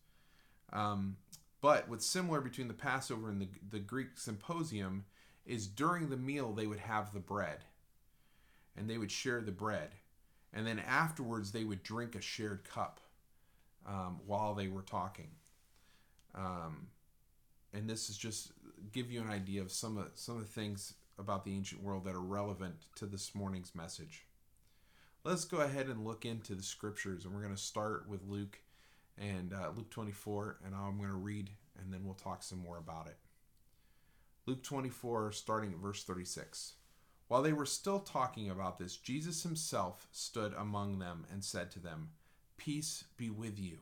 Um, 0.73 1.17
but 1.61 1.89
what's 1.89 2.07
similar 2.07 2.41
between 2.41 2.69
the 2.69 2.75
Passover 2.75 3.29
and 3.29 3.41
the, 3.41 3.49
the 3.71 3.79
Greek 3.79 4.17
symposium 4.17 5.05
is 5.45 5.67
during 5.67 6.09
the 6.09 6.17
meal, 6.17 6.53
they 6.53 6.67
would 6.67 6.79
have 6.79 7.13
the 7.13 7.21
bread 7.21 7.65
and 8.77 8.89
they 8.89 8.99
would 8.99 9.11
share 9.11 9.41
the 9.41 9.53
bread. 9.53 9.91
And 10.53 10.67
then 10.67 10.79
afterwards, 10.81 11.53
they 11.53 11.65
would 11.65 11.83
drink 11.83 12.15
a 12.15 12.21
shared 12.21 12.65
cup 12.65 13.01
um, 13.87 14.21
while 14.27 14.55
they 14.55 14.69
were 14.69 14.83
talking. 14.83 15.29
Um, 16.35 16.89
and 17.73 17.89
this 17.89 18.09
is 18.09 18.17
just 18.17 18.53
give 18.93 19.11
you 19.11 19.21
an 19.21 19.31
idea 19.31 19.61
of 19.61 19.71
some 19.71 19.97
of 19.97 20.09
some 20.15 20.37
of 20.37 20.43
the 20.43 20.49
things 20.49 20.95
about 21.19 21.45
the 21.45 21.55
ancient 21.55 21.83
world 21.83 22.05
that 22.05 22.15
are 22.15 22.21
relevant 22.21 22.75
to 22.97 23.07
this 23.07 23.35
morning's 23.35 23.75
message. 23.75 24.25
Let's 25.23 25.45
go 25.45 25.59
ahead 25.59 25.87
and 25.87 26.05
look 26.05 26.25
into 26.25 26.55
the 26.55 26.63
scriptures, 26.63 27.25
and 27.25 27.35
we're 27.35 27.43
going 27.43 27.55
to 27.55 27.61
start 27.61 28.09
with 28.09 28.25
Luke 28.27 28.59
and 29.19 29.53
uh, 29.53 29.71
Luke 29.77 29.91
24, 29.91 30.59
and 30.65 30.75
I'm 30.75 30.97
going 30.97 31.11
to 31.11 31.15
read, 31.15 31.51
and 31.79 31.93
then 31.93 32.05
we'll 32.05 32.15
talk 32.15 32.43
some 32.43 32.59
more 32.59 32.79
about 32.79 33.07
it. 33.07 33.17
Luke 34.47 34.63
24, 34.63 35.33
starting 35.33 35.73
at 35.73 35.79
verse 35.79 36.03
36. 36.05 36.75
While 37.29 37.43
they 37.43 37.53
were 37.53 37.67
still 37.67 38.01
talking 38.01 38.51
about 38.51 38.79
this, 38.79 38.97
Jesus 38.97 39.43
himself 39.43 40.09
stood 40.11 40.53
among 40.55 40.99
them 40.99 41.25
and 41.31 41.45
said 41.45 41.71
to 41.73 41.79
them, 41.79 42.11
Peace 42.57 43.05
be 43.17 43.31
with 43.31 43.59
you. 43.59 43.79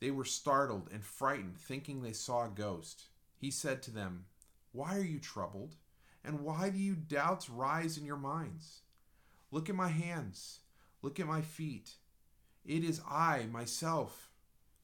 They 0.00 0.10
were 0.10 0.24
startled 0.24 0.88
and 0.92 1.02
frightened, 1.02 1.58
thinking 1.58 2.02
they 2.02 2.12
saw 2.12 2.44
a 2.44 2.50
ghost. 2.50 3.04
He 3.36 3.50
said 3.50 3.82
to 3.82 3.90
them, 3.90 4.26
Why 4.72 4.96
are 4.96 5.04
you 5.04 5.18
troubled? 5.18 5.76
And 6.24 6.40
why 6.40 6.68
do 6.68 6.78
you 6.78 6.94
doubts 6.94 7.48
rise 7.48 7.96
in 7.96 8.04
your 8.04 8.16
minds? 8.16 8.80
Look 9.50 9.68
at 9.68 9.74
my 9.74 9.88
hands. 9.88 10.60
Look 11.02 11.18
at 11.18 11.26
my 11.26 11.40
feet. 11.40 11.92
It 12.64 12.84
is 12.84 13.00
I, 13.08 13.46
myself. 13.50 14.29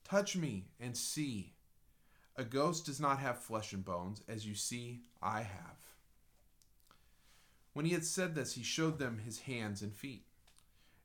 Touch 0.08 0.36
me 0.36 0.66
and 0.78 0.96
see. 0.96 1.54
A 2.36 2.44
ghost 2.44 2.86
does 2.86 3.00
not 3.00 3.18
have 3.18 3.40
flesh 3.40 3.72
and 3.72 3.84
bones, 3.84 4.22
as 4.28 4.46
you 4.46 4.54
see 4.54 5.00
I 5.20 5.40
have. 5.40 5.78
When 7.72 7.86
he 7.86 7.92
had 7.92 8.04
said 8.04 8.36
this, 8.36 8.54
he 8.54 8.62
showed 8.62 9.00
them 9.00 9.18
his 9.18 9.40
hands 9.40 9.82
and 9.82 9.92
feet. 9.92 10.26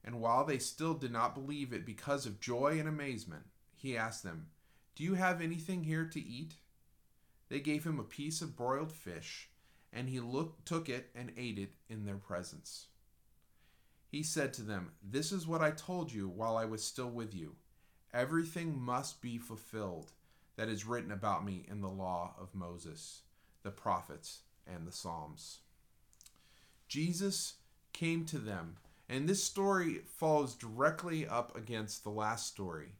And 0.04 0.22
while 0.22 0.46
they 0.46 0.60
still 0.60 0.94
did 0.94 1.12
not 1.12 1.34
believe 1.34 1.74
it 1.74 1.84
because 1.84 2.28
of 2.28 2.40
joy 2.40 2.78
and 2.80 2.88
amazement, 2.88 3.46
he 3.76 3.98
asked 3.98 4.22
them, 4.22 4.50
Do 4.96 5.04
you 5.04 5.16
have 5.16 5.42
anything 5.42 5.84
here 5.84 6.06
to 6.06 6.22
eat? 6.22 6.54
They 7.50 7.60
gave 7.60 7.84
him 7.84 8.00
a 8.00 8.04
piece 8.04 8.40
of 8.44 8.56
broiled 8.56 8.92
fish, 8.92 9.50
and 9.92 10.10
he 10.10 10.20
look, 10.20 10.64
took 10.64 10.90
it 10.90 11.10
and 11.16 11.32
ate 11.38 11.58
it 11.58 11.72
in 11.90 12.06
their 12.06 12.18
presence. 12.18 12.86
He 14.08 14.22
said 14.22 14.54
to 14.54 14.62
them, 14.62 14.92
This 15.02 15.32
is 15.32 15.48
what 15.48 15.62
I 15.62 15.72
told 15.72 16.14
you 16.14 16.30
while 16.30 16.56
I 16.56 16.66
was 16.66 16.84
still 16.84 17.10
with 17.10 17.34
you. 17.34 17.56
Everything 18.14 18.80
must 18.80 19.22
be 19.22 19.38
fulfilled 19.38 20.12
that 20.58 20.70
is 20.70 20.86
written 20.86 21.12
about 21.12 21.46
me 21.46 21.66
in 21.70 21.82
the 21.82 21.90
law 21.90 22.34
of 22.40 22.54
Moses, 22.54 23.22
the 23.64 23.72
prophets, 23.72 24.40
and 24.68 24.86
the 24.86 24.92
Psalms. 24.92 25.60
Jesus 26.88 27.56
came 27.94 28.26
to 28.26 28.38
them. 28.38 28.78
And 29.08 29.28
this 29.28 29.44
story 29.44 30.02
follows 30.18 30.56
directly 30.56 31.28
up 31.28 31.56
against 31.56 32.04
the 32.04 32.10
last 32.10 32.48
story 32.48 32.94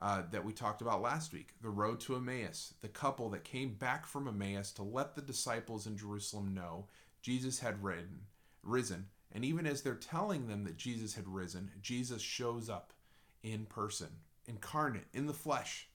uh, 0.00 0.22
that 0.30 0.44
we 0.44 0.52
talked 0.52 0.80
about 0.80 1.02
last 1.02 1.32
week 1.32 1.54
the 1.60 1.68
road 1.68 2.00
to 2.00 2.14
Emmaus, 2.14 2.74
the 2.80 2.88
couple 2.88 3.28
that 3.30 3.44
came 3.44 3.74
back 3.74 4.06
from 4.06 4.28
Emmaus 4.28 4.70
to 4.72 4.82
let 4.82 5.14
the 5.14 5.22
disciples 5.22 5.86
in 5.86 5.96
Jerusalem 5.96 6.54
know 6.54 6.86
Jesus 7.20 7.58
had 7.58 7.82
ridden, 7.82 8.20
risen. 8.62 9.06
And 9.32 9.44
even 9.44 9.66
as 9.66 9.82
they're 9.82 9.94
telling 9.94 10.46
them 10.46 10.64
that 10.64 10.78
Jesus 10.78 11.14
had 11.14 11.28
risen, 11.28 11.70
Jesus 11.82 12.22
shows 12.22 12.70
up 12.70 12.92
in 13.42 13.66
person, 13.66 14.08
incarnate, 14.48 15.06
in 15.12 15.26
the 15.26 15.34
flesh. 15.34 15.88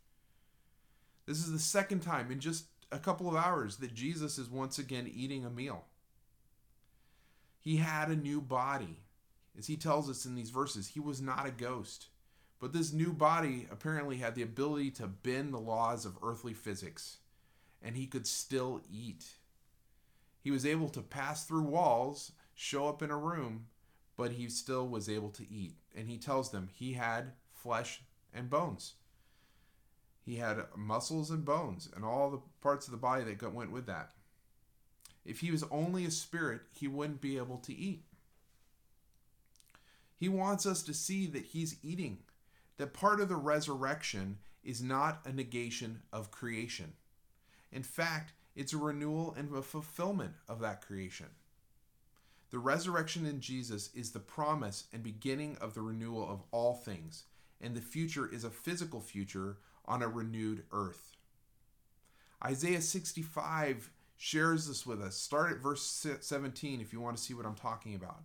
This 1.25 1.39
is 1.39 1.51
the 1.51 1.59
second 1.59 2.01
time 2.01 2.31
in 2.31 2.39
just 2.39 2.65
a 2.91 2.99
couple 2.99 3.27
of 3.27 3.35
hours 3.35 3.77
that 3.77 3.93
Jesus 3.93 4.37
is 4.37 4.49
once 4.49 4.77
again 4.77 5.11
eating 5.13 5.45
a 5.45 5.49
meal. 5.49 5.85
He 7.59 7.77
had 7.77 8.09
a 8.09 8.15
new 8.15 8.41
body. 8.41 8.99
As 9.57 9.67
he 9.67 9.77
tells 9.77 10.09
us 10.09 10.25
in 10.25 10.35
these 10.35 10.49
verses, 10.49 10.89
he 10.89 10.99
was 10.99 11.21
not 11.21 11.47
a 11.47 11.51
ghost. 11.51 12.07
But 12.59 12.73
this 12.73 12.93
new 12.93 13.13
body 13.13 13.67
apparently 13.71 14.17
had 14.17 14.35
the 14.35 14.41
ability 14.41 14.91
to 14.91 15.07
bend 15.07 15.53
the 15.53 15.59
laws 15.59 16.05
of 16.05 16.17
earthly 16.23 16.53
physics, 16.53 17.17
and 17.81 17.95
he 17.95 18.07
could 18.07 18.25
still 18.27 18.81
eat. 18.91 19.25
He 20.39 20.51
was 20.51 20.65
able 20.65 20.89
to 20.89 21.01
pass 21.01 21.45
through 21.45 21.63
walls, 21.63 22.33
show 22.53 22.87
up 22.87 23.01
in 23.01 23.11
a 23.11 23.17
room, 23.17 23.67
but 24.15 24.31
he 24.31 24.49
still 24.49 24.87
was 24.87 25.09
able 25.09 25.29
to 25.31 25.51
eat. 25.51 25.75
And 25.95 26.07
he 26.07 26.17
tells 26.17 26.51
them 26.51 26.69
he 26.71 26.93
had 26.93 27.33
flesh 27.53 28.01
and 28.33 28.49
bones. 28.49 28.93
He 30.25 30.37
had 30.37 30.57
muscles 30.75 31.29
and 31.29 31.43
bones 31.43 31.89
and 31.95 32.05
all 32.05 32.29
the 32.29 32.41
parts 32.61 32.87
of 32.87 32.91
the 32.91 32.97
body 32.97 33.23
that 33.23 33.53
went 33.53 33.71
with 33.71 33.85
that. 33.87 34.11
If 35.25 35.39
he 35.39 35.51
was 35.51 35.63
only 35.71 36.05
a 36.05 36.11
spirit, 36.11 36.61
he 36.73 36.87
wouldn't 36.87 37.21
be 37.21 37.37
able 37.37 37.57
to 37.59 37.73
eat. 37.73 38.03
He 40.15 40.29
wants 40.29 40.65
us 40.65 40.81
to 40.83 40.93
see 40.93 41.27
that 41.27 41.45
he's 41.45 41.77
eating, 41.83 42.19
that 42.77 42.93
part 42.93 43.19
of 43.19 43.29
the 43.29 43.35
resurrection 43.35 44.37
is 44.63 44.81
not 44.81 45.19
a 45.25 45.33
negation 45.33 46.01
of 46.13 46.31
creation. 46.31 46.93
In 47.71 47.83
fact, 47.83 48.33
it's 48.55 48.73
a 48.73 48.77
renewal 48.77 49.33
and 49.37 49.53
a 49.53 49.61
fulfillment 49.61 50.33
of 50.47 50.59
that 50.61 50.81
creation. 50.85 51.27
The 52.51 52.59
resurrection 52.59 53.25
in 53.25 53.41
Jesus 53.41 53.89
is 53.95 54.11
the 54.11 54.19
promise 54.19 54.85
and 54.93 55.01
beginning 55.01 55.57
of 55.59 55.73
the 55.73 55.81
renewal 55.81 56.29
of 56.29 56.43
all 56.51 56.75
things, 56.75 57.23
and 57.63 57.75
the 57.75 57.81
future 57.81 58.29
is 58.31 58.43
a 58.43 58.49
physical 58.49 58.99
future 58.99 59.57
on 59.85 60.03
a 60.03 60.07
renewed 60.07 60.63
earth. 60.71 61.15
Isaiah 62.45 62.81
65 62.81 63.89
shares 64.17 64.67
this 64.67 64.85
with 64.85 65.01
us. 65.01 65.15
Start 65.15 65.51
at 65.51 65.59
verse 65.59 66.05
17 66.19 66.81
if 66.81 66.93
you 66.93 66.99
want 66.99 67.17
to 67.17 67.23
see 67.23 67.33
what 67.33 67.45
I'm 67.45 67.55
talking 67.55 67.95
about. 67.95 68.21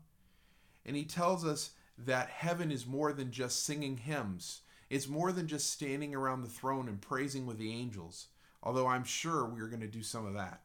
And 0.84 0.96
he 0.96 1.04
tells 1.04 1.44
us 1.44 1.70
that 1.96 2.28
heaven 2.28 2.70
is 2.70 2.86
more 2.86 3.12
than 3.12 3.30
just 3.30 3.64
singing 3.64 3.96
hymns, 3.96 4.62
it's 4.90 5.08
more 5.08 5.32
than 5.32 5.46
just 5.46 5.70
standing 5.70 6.14
around 6.14 6.42
the 6.42 6.48
throne 6.48 6.88
and 6.88 7.00
praising 7.00 7.46
with 7.46 7.58
the 7.58 7.72
angels, 7.72 8.28
although 8.62 8.86
I'm 8.86 9.04
sure 9.04 9.44
we're 9.44 9.68
going 9.68 9.80
to 9.80 9.86
do 9.86 10.02
some 10.02 10.26
of 10.26 10.34
that. 10.34 10.62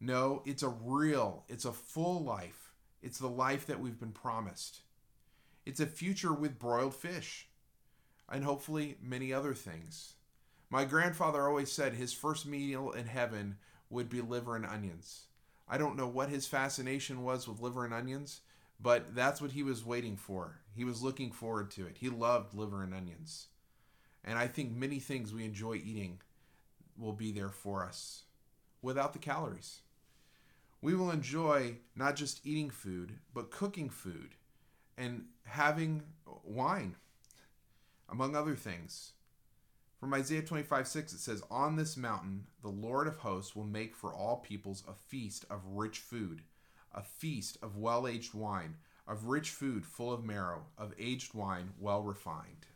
No, 0.00 0.42
it's 0.44 0.62
a 0.62 0.68
real, 0.68 1.44
it's 1.48 1.64
a 1.64 1.72
full 1.72 2.22
life. 2.22 2.72
It's 3.02 3.18
the 3.18 3.28
life 3.28 3.66
that 3.66 3.80
we've 3.80 3.98
been 3.98 4.12
promised. 4.12 4.80
It's 5.66 5.80
a 5.80 5.86
future 5.86 6.32
with 6.32 6.58
broiled 6.58 6.94
fish 6.94 7.48
and 8.28 8.44
hopefully 8.44 8.96
many 9.02 9.32
other 9.32 9.54
things. 9.54 10.14
My 10.70 10.84
grandfather 10.84 11.46
always 11.46 11.70
said 11.70 11.94
his 11.94 12.12
first 12.12 12.46
meal 12.46 12.90
in 12.90 13.06
heaven 13.06 13.56
would 13.90 14.08
be 14.08 14.20
liver 14.20 14.56
and 14.56 14.66
onions. 14.66 15.26
I 15.68 15.78
don't 15.78 15.96
know 15.96 16.08
what 16.08 16.28
his 16.28 16.46
fascination 16.46 17.22
was 17.22 17.48
with 17.48 17.60
liver 17.60 17.84
and 17.84 17.94
onions, 17.94 18.40
but 18.80 19.14
that's 19.14 19.40
what 19.40 19.52
he 19.52 19.62
was 19.62 19.84
waiting 19.84 20.16
for. 20.16 20.60
He 20.74 20.84
was 20.84 21.02
looking 21.02 21.32
forward 21.32 21.70
to 21.72 21.86
it. 21.86 21.98
He 21.98 22.08
loved 22.08 22.54
liver 22.54 22.82
and 22.82 22.92
onions. 22.94 23.46
And 24.24 24.38
I 24.38 24.46
think 24.46 24.72
many 24.72 24.98
things 24.98 25.32
we 25.32 25.44
enjoy 25.44 25.74
eating 25.76 26.20
will 26.98 27.12
be 27.12 27.30
there 27.32 27.50
for 27.50 27.84
us 27.84 28.24
without 28.82 29.12
the 29.12 29.18
calories. 29.18 29.80
We 30.82 30.94
will 30.94 31.10
enjoy 31.10 31.76
not 31.96 32.16
just 32.16 32.44
eating 32.44 32.68
food, 32.68 33.18
but 33.32 33.50
cooking 33.50 33.88
food 33.88 34.34
and 34.96 35.26
having 35.44 36.02
wine, 36.44 36.96
among 38.08 38.36
other 38.36 38.54
things. 38.54 39.12
From 39.98 40.12
Isaiah 40.12 40.42
25 40.42 40.86
6, 40.86 41.12
it 41.14 41.18
says, 41.18 41.42
On 41.50 41.76
this 41.76 41.96
mountain 41.96 42.46
the 42.62 42.68
Lord 42.68 43.06
of 43.06 43.16
hosts 43.16 43.56
will 43.56 43.64
make 43.64 43.96
for 43.96 44.12
all 44.12 44.36
peoples 44.36 44.82
a 44.88 44.92
feast 44.92 45.44
of 45.48 45.62
rich 45.66 45.98
food, 45.98 46.42
a 46.92 47.02
feast 47.02 47.56
of 47.62 47.76
well 47.76 48.06
aged 48.06 48.34
wine, 48.34 48.76
of 49.06 49.26
rich 49.26 49.50
food 49.50 49.86
full 49.86 50.12
of 50.12 50.24
marrow, 50.24 50.66
of 50.76 50.94
aged 50.98 51.34
wine 51.34 51.70
well 51.78 52.02
refined. 52.02 52.66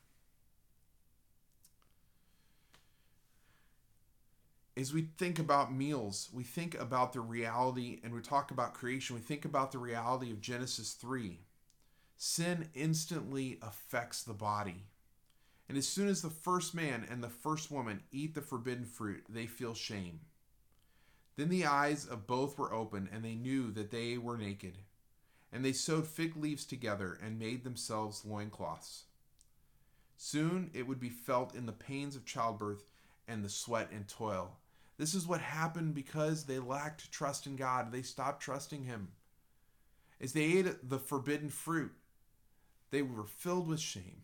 As 4.77 4.95
we 4.95 5.09
think 5.19 5.41
about 5.41 5.75
meals, 5.75 6.31
we 6.33 6.45
think 6.45 6.79
about 6.81 7.13
the 7.13 7.21
reality, 7.21 7.99
and 8.05 8.15
we 8.15 8.21
talk 8.21 8.53
about 8.53 8.75
creation, 8.75 9.17
we 9.17 9.21
think 9.21 9.45
about 9.45 9.73
the 9.73 9.79
reality 9.79 10.31
of 10.31 10.41
Genesis 10.41 10.93
3. 10.93 11.41
Sin 12.21 12.69
instantly 12.75 13.59
affects 13.63 14.25
the 14.25 14.35
body. 14.35 14.87
And 15.69 15.79
as 15.79 15.87
soon 15.87 16.09
as 16.09 16.21
the 16.21 16.31
first 16.31 16.75
man 16.75 17.07
and 17.09 17.23
the 17.23 17.29
first 17.29 17.71
woman 17.71 18.03
eat 18.11 18.35
the 18.35 18.43
forbidden 18.43 18.87
fruit, 18.87 19.25
they 19.29 19.47
feel 19.47 19.73
shame. 19.73 20.19
Then 21.37 21.49
the 21.49 21.65
eyes 21.65 22.05
of 22.05 22.27
both 22.27 22.59
were 22.59 22.75
opened, 22.75 23.11
and 23.13 23.25
they 23.25 23.37
knew 23.37 23.71
that 23.71 23.93
they 23.93 24.19
were 24.19 24.37
naked. 24.37 24.79
And 25.53 25.65
they 25.65 25.73
sewed 25.73 26.09
fig 26.09 26.37
leaves 26.37 26.65
together 26.65 27.17
and 27.25 27.39
made 27.39 27.63
themselves 27.63 28.25
loincloths. 28.25 29.05
Soon 30.17 30.73
it 30.75 30.89
would 30.89 30.99
be 30.99 31.11
felt 31.11 31.55
in 31.55 31.67
the 31.67 31.73
pains 31.73 32.17
of 32.17 32.25
childbirth 32.27 32.83
and 33.29 33.45
the 33.45 33.49
sweat 33.49 33.91
and 33.93 34.09
toil. 34.09 34.57
This 34.97 35.15
is 35.15 35.25
what 35.25 35.41
happened 35.41 35.95
because 35.95 36.45
they 36.45 36.59
lacked 36.59 37.13
trust 37.13 37.47
in 37.47 37.55
God. 37.55 37.93
They 37.93 38.03
stopped 38.03 38.43
trusting 38.43 38.83
Him. 38.83 39.13
As 40.21 40.33
they 40.33 40.43
ate 40.43 40.89
the 40.89 40.99
forbidden 40.99 41.49
fruit, 41.49 41.93
they 42.91 43.03
were 43.03 43.25
filled 43.25 43.69
with 43.69 43.81
shame. 43.81 44.23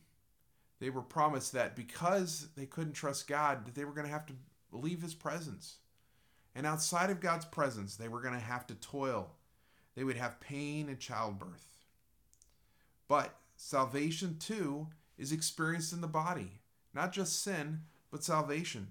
They 0.80 0.90
were 0.90 1.02
promised 1.02 1.52
that 1.52 1.76
because 1.76 2.48
they 2.56 2.66
couldn't 2.66 2.94
trust 2.94 3.28
God, 3.28 3.66
that 3.66 3.74
they 3.74 3.84
were 3.84 3.92
going 3.92 4.06
to 4.06 4.12
have 4.12 4.26
to 4.26 4.34
leave 4.72 5.02
His 5.02 5.14
presence. 5.14 5.76
And 6.54 6.66
outside 6.66 7.10
of 7.10 7.20
God's 7.20 7.44
presence, 7.44 7.96
they 7.96 8.08
were 8.08 8.20
going 8.20 8.34
to 8.34 8.40
have 8.40 8.66
to 8.68 8.74
toil. 8.74 9.30
They 9.94 10.04
would 10.04 10.16
have 10.16 10.40
pain 10.40 10.88
and 10.88 10.98
childbirth. 10.98 11.74
But 13.08 13.36
salvation, 13.56 14.36
too, 14.38 14.88
is 15.18 15.32
experienced 15.32 15.92
in 15.92 16.00
the 16.00 16.06
body. 16.06 16.60
Not 16.92 17.12
just 17.12 17.42
sin, 17.42 17.82
but 18.10 18.24
salvation. 18.24 18.88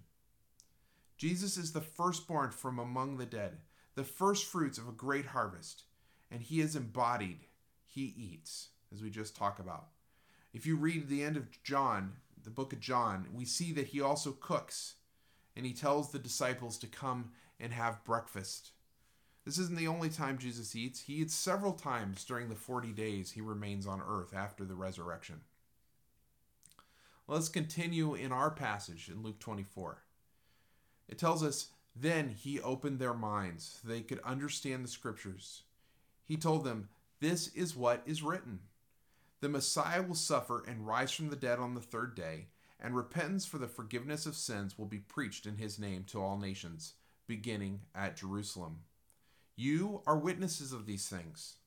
Jesus 1.17 1.57
is 1.57 1.71
the 1.71 1.81
firstborn 1.81 2.51
from 2.51 2.79
among 2.79 3.17
the 3.17 3.25
dead, 3.25 3.59
the 3.95 4.03
first 4.03 4.45
fruits 4.45 4.77
of 4.77 4.87
a 4.87 4.93
great 4.93 5.27
harvest, 5.27 5.83
and 6.29 6.41
he 6.41 6.59
is 6.59 6.75
embodied. 6.75 7.45
He 7.85 8.13
eats, 8.17 8.69
as 8.93 9.01
we 9.01 9.09
just 9.09 9.35
talked 9.35 9.59
about. 9.59 9.87
If 10.53 10.65
you 10.65 10.75
read 10.75 11.07
the 11.07 11.23
end 11.23 11.35
of 11.35 11.63
John, 11.63 12.13
the 12.43 12.51
book 12.51 12.73
of 12.73 12.79
John, 12.79 13.27
we 13.33 13.45
see 13.45 13.71
that 13.73 13.87
he 13.87 14.01
also 14.01 14.31
cooks, 14.31 14.95
and 15.55 15.65
he 15.65 15.73
tells 15.73 16.11
the 16.11 16.19
disciples 16.19 16.77
to 16.79 16.87
come 16.87 17.31
and 17.59 17.73
have 17.73 18.03
breakfast. 18.03 18.71
This 19.45 19.57
isn't 19.57 19.77
the 19.77 19.87
only 19.87 20.09
time 20.09 20.37
Jesus 20.37 20.75
eats. 20.75 21.01
He 21.01 21.15
eats 21.15 21.33
several 21.33 21.73
times 21.73 22.23
during 22.23 22.49
the 22.49 22.55
40 22.55 22.91
days 22.91 23.31
he 23.31 23.41
remains 23.41 23.87
on 23.87 24.01
earth 24.07 24.33
after 24.33 24.63
the 24.63 24.75
resurrection. 24.75 25.41
Let's 27.27 27.49
continue 27.49 28.13
in 28.13 28.31
our 28.31 28.51
passage 28.51 29.09
in 29.09 29.23
Luke 29.23 29.39
24. 29.39 30.03
It 31.09 31.17
tells 31.17 31.43
us, 31.43 31.67
Then 31.95 32.29
he 32.29 32.59
opened 32.59 32.99
their 32.99 33.13
minds 33.13 33.79
so 33.81 33.87
they 33.87 34.01
could 34.01 34.19
understand 34.23 34.83
the 34.83 34.89
scriptures. 34.89 35.63
He 36.25 36.37
told 36.37 36.63
them, 36.63 36.89
This 37.19 37.47
is 37.49 37.75
what 37.75 38.01
is 38.05 38.23
written 38.23 38.59
The 39.43 39.49
Messiah 39.49 40.01
will 40.01 40.15
suffer 40.15 40.63
and 40.65 40.87
rise 40.87 41.11
from 41.11 41.27
the 41.29 41.35
dead 41.35 41.59
on 41.59 41.73
the 41.73 41.81
third 41.81 42.15
day, 42.15 42.47
and 42.79 42.95
repentance 42.95 43.45
for 43.45 43.57
the 43.57 43.67
forgiveness 43.67 44.25
of 44.25 44.37
sins 44.37 44.79
will 44.79 44.85
be 44.85 44.99
preached 44.99 45.45
in 45.45 45.57
his 45.57 45.77
name 45.77 46.05
to 46.05 46.21
all 46.21 46.37
nations, 46.37 46.93
beginning 47.27 47.81
at 47.93 48.15
Jerusalem. 48.15 48.83
You 49.57 50.01
are 50.07 50.17
witnesses 50.17 50.71
of 50.71 50.85
these 50.85 51.09
things. 51.09 51.57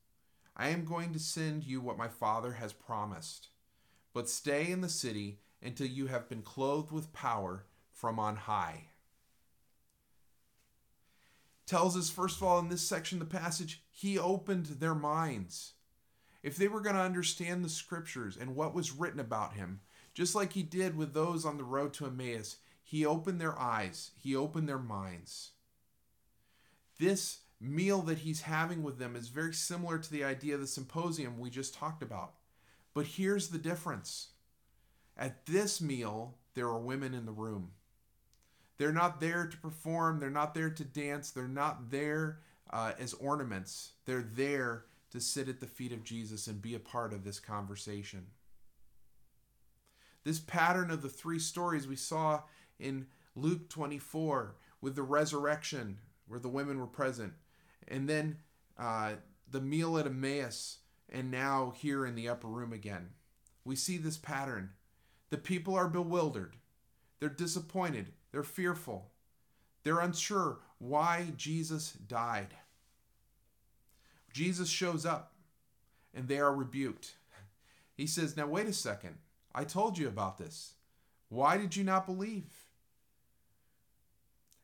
I 0.56 0.70
am 0.70 0.86
going 0.86 1.12
to 1.12 1.18
send 1.18 1.64
you 1.64 1.82
what 1.82 1.98
my 1.98 2.08
Father 2.08 2.52
has 2.52 2.72
promised. 2.72 3.48
But 4.14 4.30
stay 4.30 4.70
in 4.70 4.80
the 4.80 4.88
city 4.88 5.40
until 5.62 5.86
you 5.86 6.06
have 6.06 6.30
been 6.30 6.40
clothed 6.40 6.92
with 6.92 7.12
power 7.12 7.66
from 7.92 8.18
on 8.18 8.36
high 8.36 8.84
tells 11.66 11.96
us, 11.96 12.08
first 12.08 12.36
of 12.36 12.44
all, 12.44 12.60
in 12.60 12.68
this 12.68 12.82
section 12.82 13.20
of 13.20 13.28
the 13.28 13.38
passage, 13.38 13.82
he 13.90 14.18
opened 14.18 14.66
their 14.66 14.94
minds. 14.94 15.72
If 16.42 16.56
they 16.56 16.68
were 16.68 16.80
going 16.80 16.96
to 16.96 17.02
understand 17.02 17.64
the 17.64 17.68
scriptures 17.68 18.36
and 18.36 18.54
what 18.54 18.74
was 18.74 18.92
written 18.92 19.20
about 19.20 19.54
him, 19.54 19.80
just 20.14 20.34
like 20.34 20.52
he 20.52 20.62
did 20.62 20.96
with 20.96 21.12
those 21.12 21.44
on 21.44 21.56
the 21.56 21.64
road 21.64 21.92
to 21.94 22.06
Emmaus, 22.06 22.56
he 22.82 23.04
opened 23.04 23.40
their 23.40 23.58
eyes, 23.58 24.12
he 24.18 24.36
opened 24.36 24.68
their 24.68 24.78
minds. 24.78 25.50
This 26.98 27.40
meal 27.60 28.02
that 28.02 28.18
he's 28.18 28.42
having 28.42 28.82
with 28.82 28.98
them 28.98 29.16
is 29.16 29.28
very 29.28 29.52
similar 29.52 29.98
to 29.98 30.10
the 30.10 30.24
idea 30.24 30.54
of 30.54 30.60
the 30.60 30.66
symposium 30.66 31.38
we 31.38 31.50
just 31.50 31.74
talked 31.74 32.02
about. 32.02 32.34
But 32.94 33.06
here's 33.06 33.48
the 33.48 33.58
difference 33.58 34.28
at 35.16 35.46
this 35.46 35.80
meal, 35.80 36.36
there 36.54 36.66
are 36.66 36.78
women 36.78 37.14
in 37.14 37.26
the 37.26 37.32
room. 37.32 37.72
They're 38.78 38.92
not 38.92 39.20
there 39.20 39.46
to 39.46 39.56
perform, 39.56 40.20
they're 40.20 40.30
not 40.30 40.54
there 40.54 40.70
to 40.70 40.84
dance, 40.84 41.30
they're 41.30 41.48
not 41.48 41.90
there 41.90 42.40
uh, 42.70 42.92
as 42.98 43.14
ornaments. 43.14 43.92
They're 44.04 44.26
there 44.34 44.84
to 45.16 45.22
sit 45.22 45.48
at 45.48 45.60
the 45.60 45.66
feet 45.66 45.92
of 45.92 46.04
Jesus 46.04 46.46
and 46.46 46.60
be 46.60 46.74
a 46.74 46.78
part 46.78 47.12
of 47.12 47.24
this 47.24 47.40
conversation. 47.40 48.26
This 50.24 50.38
pattern 50.38 50.90
of 50.90 51.02
the 51.02 51.08
three 51.08 51.38
stories 51.38 51.88
we 51.88 51.96
saw 51.96 52.42
in 52.78 53.06
Luke 53.34 53.68
24 53.70 54.56
with 54.80 54.94
the 54.94 55.02
resurrection, 55.02 55.98
where 56.28 56.38
the 56.38 56.48
women 56.48 56.78
were 56.78 56.86
present, 56.86 57.32
and 57.88 58.08
then 58.08 58.38
uh, 58.78 59.12
the 59.50 59.60
meal 59.60 59.96
at 59.96 60.06
Emmaus, 60.06 60.78
and 61.08 61.30
now 61.30 61.72
here 61.76 62.04
in 62.04 62.14
the 62.14 62.28
upper 62.28 62.48
room 62.48 62.72
again. 62.72 63.10
We 63.64 63.74
see 63.74 63.96
this 63.96 64.18
pattern. 64.18 64.70
The 65.30 65.38
people 65.38 65.74
are 65.74 65.88
bewildered, 65.88 66.56
they're 67.20 67.28
disappointed, 67.28 68.12
they're 68.32 68.42
fearful. 68.42 69.10
They're 69.82 70.00
unsure 70.00 70.58
why 70.78 71.28
Jesus 71.36 71.92
died. 71.92 72.54
Jesus 74.36 74.68
shows 74.68 75.06
up 75.06 75.32
and 76.12 76.28
they 76.28 76.38
are 76.38 76.54
rebuked. 76.54 77.14
He 77.94 78.06
says, 78.06 78.36
Now, 78.36 78.46
wait 78.46 78.66
a 78.66 78.72
second. 78.74 79.16
I 79.54 79.64
told 79.64 79.96
you 79.96 80.08
about 80.08 80.36
this. 80.36 80.74
Why 81.30 81.56
did 81.56 81.74
you 81.74 81.82
not 81.82 82.04
believe? 82.04 82.66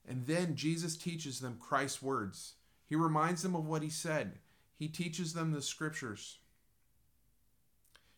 And 0.07 0.27
then 0.27 0.57
Jesus 0.57 0.95
teaches 0.95 1.41
them 1.41 1.57
Christ's 1.59 2.03
words. 2.03 2.57
He 2.87 2.97
reminds 2.97 3.43
them 3.43 3.57
of 3.57 3.67
what 3.67 3.83
he 3.83 3.89
said. 3.89 4.41
He 4.79 4.89
teaches 4.89 5.33
them 5.33 5.53
the 5.53 5.63
scriptures. 5.63 6.37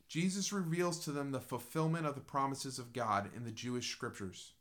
Jesus 0.08 0.52
reveals 0.52 0.98
to 1.04 1.12
them 1.12 1.30
the 1.30 1.40
fulfillment 1.40 2.04
of 2.04 2.16
the 2.16 2.20
promises 2.20 2.80
of 2.80 2.92
God 2.92 3.30
in 3.36 3.44
the 3.44 3.52
Jewish 3.52 3.92
scriptures 3.92 4.54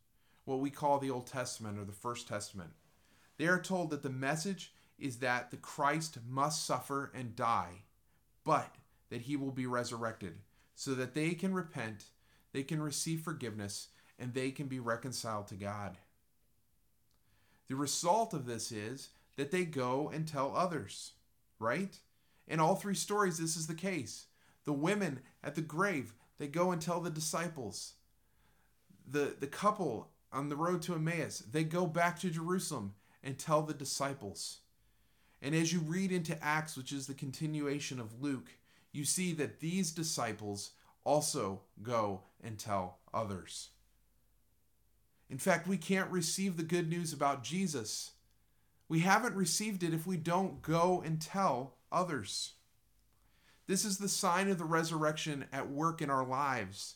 what 0.45 0.59
we 0.59 0.69
call 0.69 0.99
the 0.99 1.09
Old 1.09 1.25
Testament 1.25 1.79
or 1.79 1.85
the 1.85 1.91
First 1.91 2.27
Testament. 2.27 2.71
They 3.37 3.47
are 3.47 3.59
told 3.59 3.89
that 3.89 4.03
the 4.03 4.09
message 4.09 4.73
is 5.03 5.17
that 5.17 5.51
the 5.51 5.57
Christ 5.57 6.17
must 6.27 6.65
suffer 6.65 7.11
and 7.13 7.35
die, 7.35 7.83
but 8.45 8.75
that 9.09 9.23
he 9.23 9.35
will 9.35 9.51
be 9.51 9.65
resurrected 9.65 10.37
so 10.75 10.95
that 10.95 11.13
they 11.13 11.31
can 11.31 11.53
repent, 11.53 12.05
they 12.53 12.63
can 12.63 12.81
receive 12.81 13.21
forgiveness, 13.21 13.89
and 14.17 14.33
they 14.33 14.49
can 14.49 14.67
be 14.67 14.79
reconciled 14.79 15.47
to 15.47 15.55
God. 15.55 15.97
The 17.67 17.75
result 17.75 18.33
of 18.33 18.45
this 18.45 18.71
is 18.71 19.09
that 19.35 19.51
they 19.51 19.65
go 19.65 20.09
and 20.13 20.25
tell 20.25 20.55
others, 20.55 21.11
right? 21.59 21.99
In 22.47 22.61
all 22.61 22.75
three 22.75 22.95
stories, 22.95 23.37
this 23.37 23.57
is 23.57 23.67
the 23.67 23.73
case. 23.73 24.27
The 24.63 24.73
women 24.73 25.19
at 25.43 25.55
the 25.55 25.61
grave, 25.61 26.13
they 26.37 26.47
go 26.47 26.71
and 26.71 26.81
tell 26.81 27.01
the 27.01 27.09
disciples. 27.09 27.95
The, 29.05 29.35
the 29.37 29.47
couple 29.47 30.11
on 30.31 30.47
the 30.47 30.55
road 30.55 30.81
to 30.83 30.95
Emmaus, 30.95 31.39
they 31.39 31.65
go 31.65 31.85
back 31.85 32.19
to 32.19 32.29
Jerusalem 32.29 32.93
and 33.21 33.37
tell 33.37 33.61
the 33.61 33.73
disciples. 33.73 34.59
And 35.43 35.53
as 35.53 35.73
you 35.73 35.81
read 35.81 36.13
into 36.13 36.41
Acts, 36.41 36.77
which 36.77 36.93
is 36.93 37.05
the 37.05 37.13
continuation 37.13 37.99
of 37.99 38.21
Luke, 38.21 38.49
you 38.93 39.03
see 39.03 39.33
that 39.33 39.59
these 39.59 39.91
disciples 39.91 40.71
also 41.03 41.63
go 41.81 42.21
and 42.41 42.57
tell 42.57 42.99
others. 43.13 43.71
In 45.29 45.37
fact, 45.37 45.67
we 45.67 45.75
can't 45.75 46.09
receive 46.09 46.55
the 46.55 46.63
good 46.63 46.89
news 46.89 47.11
about 47.11 47.43
Jesus. 47.43 48.11
We 48.87 48.99
haven't 48.99 49.35
received 49.35 49.83
it 49.83 49.93
if 49.93 50.07
we 50.07 50.15
don't 50.15 50.61
go 50.61 51.03
and 51.05 51.19
tell 51.21 51.73
others. 51.91 52.53
This 53.67 53.83
is 53.83 53.97
the 53.97 54.07
sign 54.07 54.49
of 54.49 54.57
the 54.57 54.63
resurrection 54.63 55.45
at 55.51 55.69
work 55.69 56.01
in 56.01 56.09
our 56.09 56.25
lives. 56.25 56.95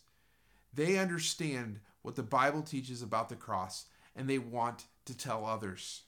They 0.73 0.97
understand 0.97 1.79
what 2.01 2.15
the 2.15 2.23
Bible 2.23 2.61
teaches 2.61 3.01
about 3.01 3.27
the 3.27 3.35
cross, 3.35 3.87
and 4.15 4.29
they 4.29 4.39
want 4.39 4.85
to 5.05 5.17
tell 5.17 5.45
others. 5.45 6.03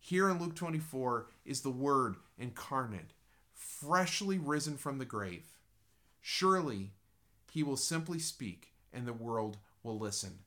Here 0.00 0.30
in 0.30 0.38
Luke 0.38 0.56
24 0.56 1.28
is 1.44 1.60
the 1.60 1.70
Word 1.70 2.16
incarnate, 2.38 3.12
freshly 3.52 4.38
risen 4.38 4.76
from 4.76 4.98
the 4.98 5.04
grave. 5.04 5.44
Surely 6.20 6.92
he 7.52 7.62
will 7.62 7.76
simply 7.76 8.18
speak, 8.18 8.72
and 8.92 9.06
the 9.06 9.12
world 9.12 9.58
will 9.82 9.98
listen. 9.98 10.40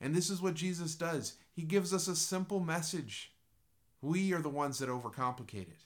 And 0.00 0.14
this 0.14 0.30
is 0.30 0.40
what 0.40 0.54
Jesus 0.54 0.94
does. 0.94 1.34
He 1.52 1.62
gives 1.62 1.92
us 1.92 2.08
a 2.08 2.16
simple 2.16 2.60
message. 2.60 3.32
We 4.00 4.32
are 4.32 4.40
the 4.40 4.48
ones 4.48 4.78
that 4.78 4.88
overcomplicate 4.88 5.68
it. 5.68 5.84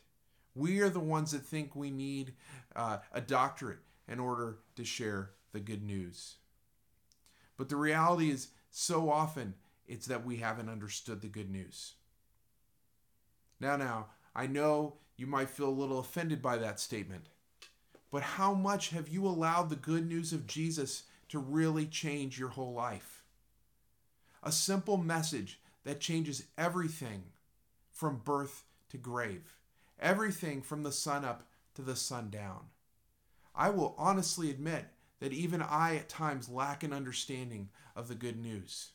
We 0.55 0.81
are 0.81 0.88
the 0.88 1.00
ones 1.00 1.33
that 1.33 1.42
think 1.42 1.74
we 1.74 1.90
need 1.90 2.35
uh, 2.74 2.98
a 3.12 3.20
doctorate 3.20 3.81
in 4.09 4.20
order 4.20 4.59
to 4.76 4.85
share 4.85 5.33
the 5.52 5.61
good 5.61 5.83
news. 5.83 6.37
But 7.57 7.68
the 7.68 7.76
reality 7.76 8.31
is, 8.31 8.48
so 8.70 9.11
often, 9.11 9.55
it's 9.87 10.07
that 10.07 10.24
we 10.24 10.37
haven't 10.37 10.68
understood 10.68 11.22
the 11.22 11.29
good 11.29 11.50
news. 11.50 11.94
Now, 13.60 13.76
now, 13.76 14.06
I 14.34 14.46
know 14.46 14.96
you 15.16 15.26
might 15.26 15.50
feel 15.50 15.68
a 15.68 15.70
little 15.70 15.98
offended 15.98 16.42
by 16.42 16.58
that 16.58 16.78
statement, 16.78 17.26
but 18.10 18.22
how 18.22 18.54
much 18.54 18.90
have 18.90 19.08
you 19.08 19.26
allowed 19.26 19.70
the 19.70 19.76
good 19.76 20.06
news 20.06 20.32
of 20.32 20.46
Jesus 20.46 21.04
to 21.28 21.38
really 21.38 21.86
change 21.86 22.38
your 22.38 22.50
whole 22.50 22.72
life? 22.72 23.24
A 24.42 24.52
simple 24.52 24.96
message 24.96 25.60
that 25.84 26.00
changes 26.00 26.44
everything 26.58 27.24
from 27.90 28.18
birth 28.18 28.64
to 28.90 28.98
grave, 28.98 29.56
everything 29.98 30.60
from 30.60 30.82
the 30.82 30.92
sun 30.92 31.24
up 31.24 31.48
to 31.74 31.82
the 31.82 31.96
sun 31.96 32.30
down. 32.30 32.66
I 33.54 33.70
will 33.70 33.94
honestly 33.96 34.50
admit 34.50 34.86
that 35.20 35.32
even 35.32 35.62
I 35.62 35.96
at 35.96 36.08
times 36.08 36.48
lack 36.48 36.82
an 36.82 36.92
understanding 36.92 37.70
of 37.94 38.08
the 38.08 38.14
good 38.14 38.36
news. 38.36 38.90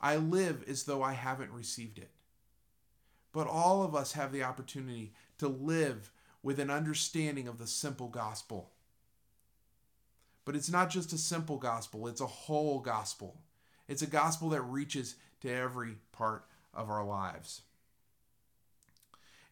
I 0.00 0.16
live 0.16 0.64
as 0.68 0.84
though 0.84 1.02
I 1.02 1.12
haven't 1.12 1.52
received 1.52 1.98
it. 1.98 2.10
But 3.32 3.46
all 3.46 3.82
of 3.82 3.94
us 3.94 4.12
have 4.12 4.32
the 4.32 4.42
opportunity 4.42 5.12
to 5.38 5.48
live 5.48 6.10
with 6.42 6.58
an 6.58 6.70
understanding 6.70 7.48
of 7.48 7.58
the 7.58 7.66
simple 7.66 8.08
gospel. 8.08 8.70
But 10.44 10.56
it's 10.56 10.70
not 10.70 10.90
just 10.90 11.12
a 11.12 11.18
simple 11.18 11.58
gospel, 11.58 12.08
it's 12.08 12.20
a 12.20 12.26
whole 12.26 12.80
gospel. 12.80 13.36
It's 13.88 14.02
a 14.02 14.06
gospel 14.06 14.50
that 14.50 14.62
reaches 14.62 15.16
to 15.40 15.52
every 15.52 15.96
part 16.12 16.44
of 16.72 16.90
our 16.90 17.04
lives. 17.04 17.62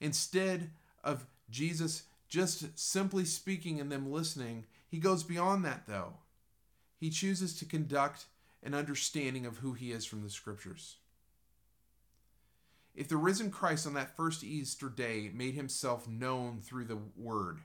Instead 0.01 0.71
of 1.03 1.27
Jesus 1.51 2.05
just 2.29 2.79
simply 2.79 3.25
speaking 3.25 3.81
and 3.81 3.91
them 3.91 4.13
listening, 4.13 4.67
he 4.87 4.99
goes 4.99 5.23
beyond 5.23 5.65
that, 5.65 5.87
though. 5.87 6.15
He 6.99 7.11
chooses 7.11 7.55
to 7.59 7.65
conduct 7.65 8.27
an 8.63 8.75
understanding 8.75 9.47
of 9.47 9.59
who 9.59 9.73
he 9.73 9.93
is 9.93 10.05
from 10.05 10.23
the 10.23 10.31
scriptures. 10.31 10.97
If 12.99 13.07
the 13.07 13.17
risen 13.17 13.53
Christ 13.53 13.87
on 13.87 13.95
that 13.95 14.17
first 14.17 14.43
Easter 14.43 14.89
day 14.89 15.31
made 15.33 15.55
himself 15.55 16.09
known 16.09 16.61
through 16.61 16.87
the 16.87 16.99
word, 17.17 17.61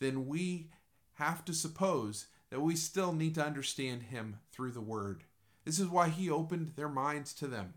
then 0.00 0.26
we 0.26 0.70
have 1.14 1.44
to 1.44 1.54
suppose 1.54 2.26
that 2.50 2.62
we 2.62 2.74
still 2.74 3.12
need 3.12 3.36
to 3.36 3.46
understand 3.46 4.02
him 4.02 4.40
through 4.50 4.72
the 4.72 4.80
word. 4.80 5.22
This 5.64 5.78
is 5.78 5.86
why 5.86 6.08
he 6.08 6.28
opened 6.28 6.72
their 6.74 6.88
minds 6.88 7.32
to 7.34 7.46
them. 7.46 7.74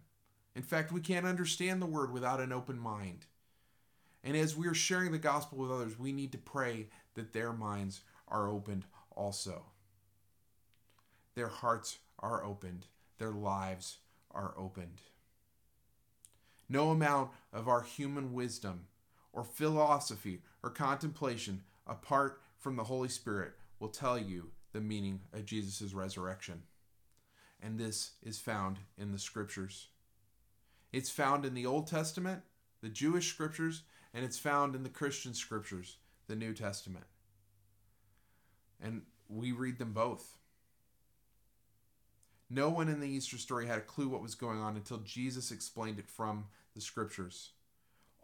In 0.56 0.64
fact, 0.64 0.92
we 0.92 1.00
can't 1.00 1.28
understand 1.28 1.80
the 1.80 1.86
word 1.86 2.12
without 2.12 2.42
an 2.42 2.52
open 2.52 2.80
mind. 2.80 3.28
And 4.24 4.36
as 4.36 4.58
we 4.58 4.66
are 4.66 4.74
sharing 4.74 5.12
the 5.12 5.20
gospel 5.20 5.60
with 5.60 5.70
others, 5.70 6.00
we 6.00 6.12
need 6.12 6.32
to 6.32 6.40
pray 6.40 6.88
that 7.14 7.34
their 7.34 7.54
minds 7.54 8.02
are 8.28 8.50
opened 8.50 8.86
also. 9.16 9.66
Their 11.36 11.50
hearts 11.50 12.00
are 12.18 12.44
opened, 12.44 12.88
their 13.20 13.32
lives 13.32 14.00
are 14.32 14.56
opened. 14.58 15.02
No 16.68 16.90
amount 16.90 17.32
of 17.54 17.68
our 17.68 17.82
human 17.82 18.34
wisdom 18.34 18.88
or 19.32 19.44
philosophy 19.44 20.42
or 20.64 20.70
contemplation 20.70 21.62
apart 21.86 22.42
from 22.58 22.76
the 22.76 22.86
Holy 22.86 23.10
Spirit 23.10 23.54
will 23.80 23.90
tell 23.90 24.18
you 24.18 24.50
the 24.74 24.82
meaning 24.82 25.22
of 25.34 25.46
Jesus' 25.46 25.94
resurrection. 25.94 26.64
And 27.62 27.80
this 27.80 28.12
is 28.24 28.40
found 28.40 28.80
in 28.98 29.12
the 29.12 29.20
scriptures. 29.20 29.88
It's 30.92 31.10
found 31.10 31.46
in 31.46 31.54
the 31.54 31.66
Old 31.66 31.88
Testament, 31.88 32.42
the 32.82 32.90
Jewish 32.90 33.30
scriptures, 33.30 33.84
and 34.14 34.24
it's 34.24 34.40
found 34.40 34.76
in 34.76 34.84
the 34.84 34.90
Christian 34.90 35.34
scriptures, 35.34 35.98
the 36.28 36.36
New 36.36 36.54
Testament. 36.54 37.06
And 38.82 39.04
we 39.28 39.52
read 39.52 39.78
them 39.78 39.94
both. 39.94 40.38
No 42.50 42.70
one 42.70 42.90
in 42.90 43.00
the 43.00 43.08
Easter 43.08 43.38
story 43.38 43.66
had 43.66 43.80
a 43.80 43.82
clue 43.82 44.08
what 44.08 44.22
was 44.22 44.36
going 44.36 44.60
on 44.60 44.76
until 44.76 44.98
Jesus 44.98 45.52
explained 45.52 46.00
it 46.00 46.10
from 46.10 46.46
the 46.76 46.82
scriptures. 46.82 47.52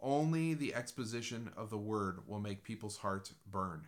Only 0.00 0.54
the 0.54 0.74
exposition 0.74 1.50
of 1.56 1.70
the 1.70 1.78
word 1.78 2.20
will 2.26 2.40
make 2.40 2.64
people's 2.64 2.98
hearts 2.98 3.32
burn. 3.50 3.86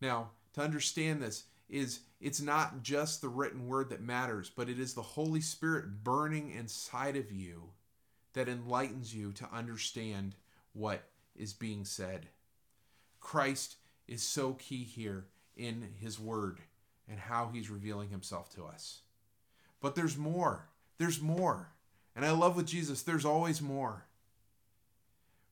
Now, 0.00 0.30
to 0.54 0.60
understand 0.60 1.22
this 1.22 1.44
is 1.68 2.00
it's 2.20 2.40
not 2.40 2.82
just 2.82 3.20
the 3.20 3.28
written 3.28 3.66
word 3.66 3.90
that 3.90 4.02
matters, 4.02 4.50
but 4.54 4.68
it 4.68 4.78
is 4.78 4.94
the 4.94 5.02
Holy 5.02 5.40
Spirit 5.40 6.04
burning 6.04 6.50
inside 6.50 7.16
of 7.16 7.32
you 7.32 7.70
that 8.34 8.48
enlightens 8.48 9.14
you 9.14 9.32
to 9.32 9.48
understand 9.52 10.34
what 10.72 11.04
is 11.34 11.52
being 11.52 11.84
said. 11.84 12.26
Christ 13.20 13.76
is 14.06 14.22
so 14.22 14.52
key 14.54 14.84
here 14.84 15.26
in 15.56 15.88
his 16.00 16.18
word 16.18 16.60
and 17.08 17.18
how 17.18 17.50
he's 17.52 17.70
revealing 17.70 18.10
himself 18.10 18.54
to 18.54 18.64
us. 18.64 19.00
But 19.80 19.94
there's 19.94 20.16
more. 20.16 20.68
There's 20.98 21.20
more. 21.20 21.70
And 22.16 22.24
I 22.24 22.30
love 22.30 22.56
with 22.56 22.66
Jesus, 22.66 23.02
there's 23.02 23.24
always 23.24 23.60
more. 23.60 24.06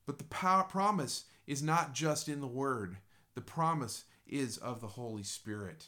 But 0.07 0.19
the 0.19 0.25
power, 0.25 0.65
promise 0.65 1.25
is 1.47 1.63
not 1.63 1.93
just 1.93 2.29
in 2.29 2.41
the 2.41 2.47
word, 2.47 2.97
the 3.35 3.41
promise 3.41 4.05
is 4.27 4.59
of 4.59 4.81
the 4.81 4.89
Holy 4.89 5.23
Spirit. 5.23 5.87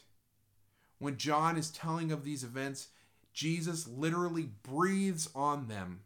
When 0.99 1.17
John 1.17 1.57
is 1.57 1.69
telling 1.69 2.11
of 2.11 2.23
these 2.23 2.43
events, 2.43 2.89
Jesus 3.33 3.87
literally 3.87 4.49
breathes 4.63 5.29
on 5.35 5.67
them 5.67 6.01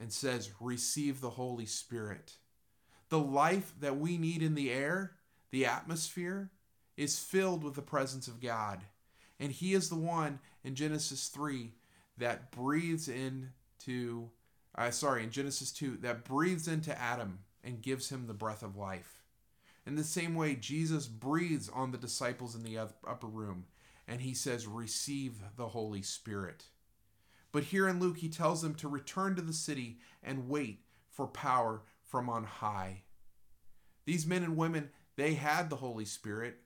and 0.00 0.12
says, 0.12 0.50
Receive 0.60 1.20
the 1.20 1.30
Holy 1.30 1.66
Spirit. 1.66 2.34
The 3.10 3.18
life 3.18 3.72
that 3.80 3.98
we 3.98 4.16
need 4.16 4.42
in 4.42 4.54
the 4.54 4.70
air, 4.70 5.12
the 5.50 5.66
atmosphere, 5.66 6.50
is 6.98 7.18
filled 7.18 7.62
with 7.64 7.74
the 7.74 7.80
presence 7.82 8.28
of 8.28 8.40
God. 8.40 8.80
And 9.40 9.52
He 9.52 9.72
is 9.72 9.88
the 9.88 9.96
one 9.96 10.40
in 10.64 10.74
Genesis 10.74 11.28
3 11.28 11.72
that 12.18 12.50
breathes 12.50 13.08
into, 13.08 14.28
uh, 14.76 14.90
sorry, 14.90 15.22
in 15.22 15.30
Genesis 15.30 15.72
2, 15.72 15.98
that 15.98 16.24
breathes 16.24 16.66
into 16.66 17.00
Adam 17.00 17.38
and 17.62 17.80
gives 17.80 18.10
him 18.10 18.26
the 18.26 18.34
breath 18.34 18.64
of 18.64 18.76
life. 18.76 19.22
In 19.86 19.94
the 19.94 20.04
same 20.04 20.34
way, 20.34 20.56
Jesus 20.56 21.06
breathes 21.06 21.70
on 21.72 21.92
the 21.92 21.98
disciples 21.98 22.54
in 22.54 22.64
the 22.64 22.78
upper 22.78 23.26
room 23.26 23.66
and 24.06 24.20
he 24.20 24.34
says, 24.34 24.66
Receive 24.66 25.34
the 25.56 25.68
Holy 25.68 26.02
Spirit. 26.02 26.64
But 27.52 27.64
here 27.64 27.88
in 27.88 28.00
Luke, 28.00 28.18
he 28.18 28.28
tells 28.28 28.60
them 28.60 28.74
to 28.76 28.88
return 28.88 29.36
to 29.36 29.42
the 29.42 29.52
city 29.52 29.98
and 30.22 30.48
wait 30.48 30.80
for 31.08 31.26
power 31.26 31.82
from 32.02 32.28
on 32.28 32.44
high. 32.44 33.02
These 34.04 34.26
men 34.26 34.42
and 34.42 34.56
women, 34.56 34.90
they 35.16 35.34
had 35.34 35.68
the 35.70 35.76
Holy 35.76 36.04
Spirit, 36.04 36.56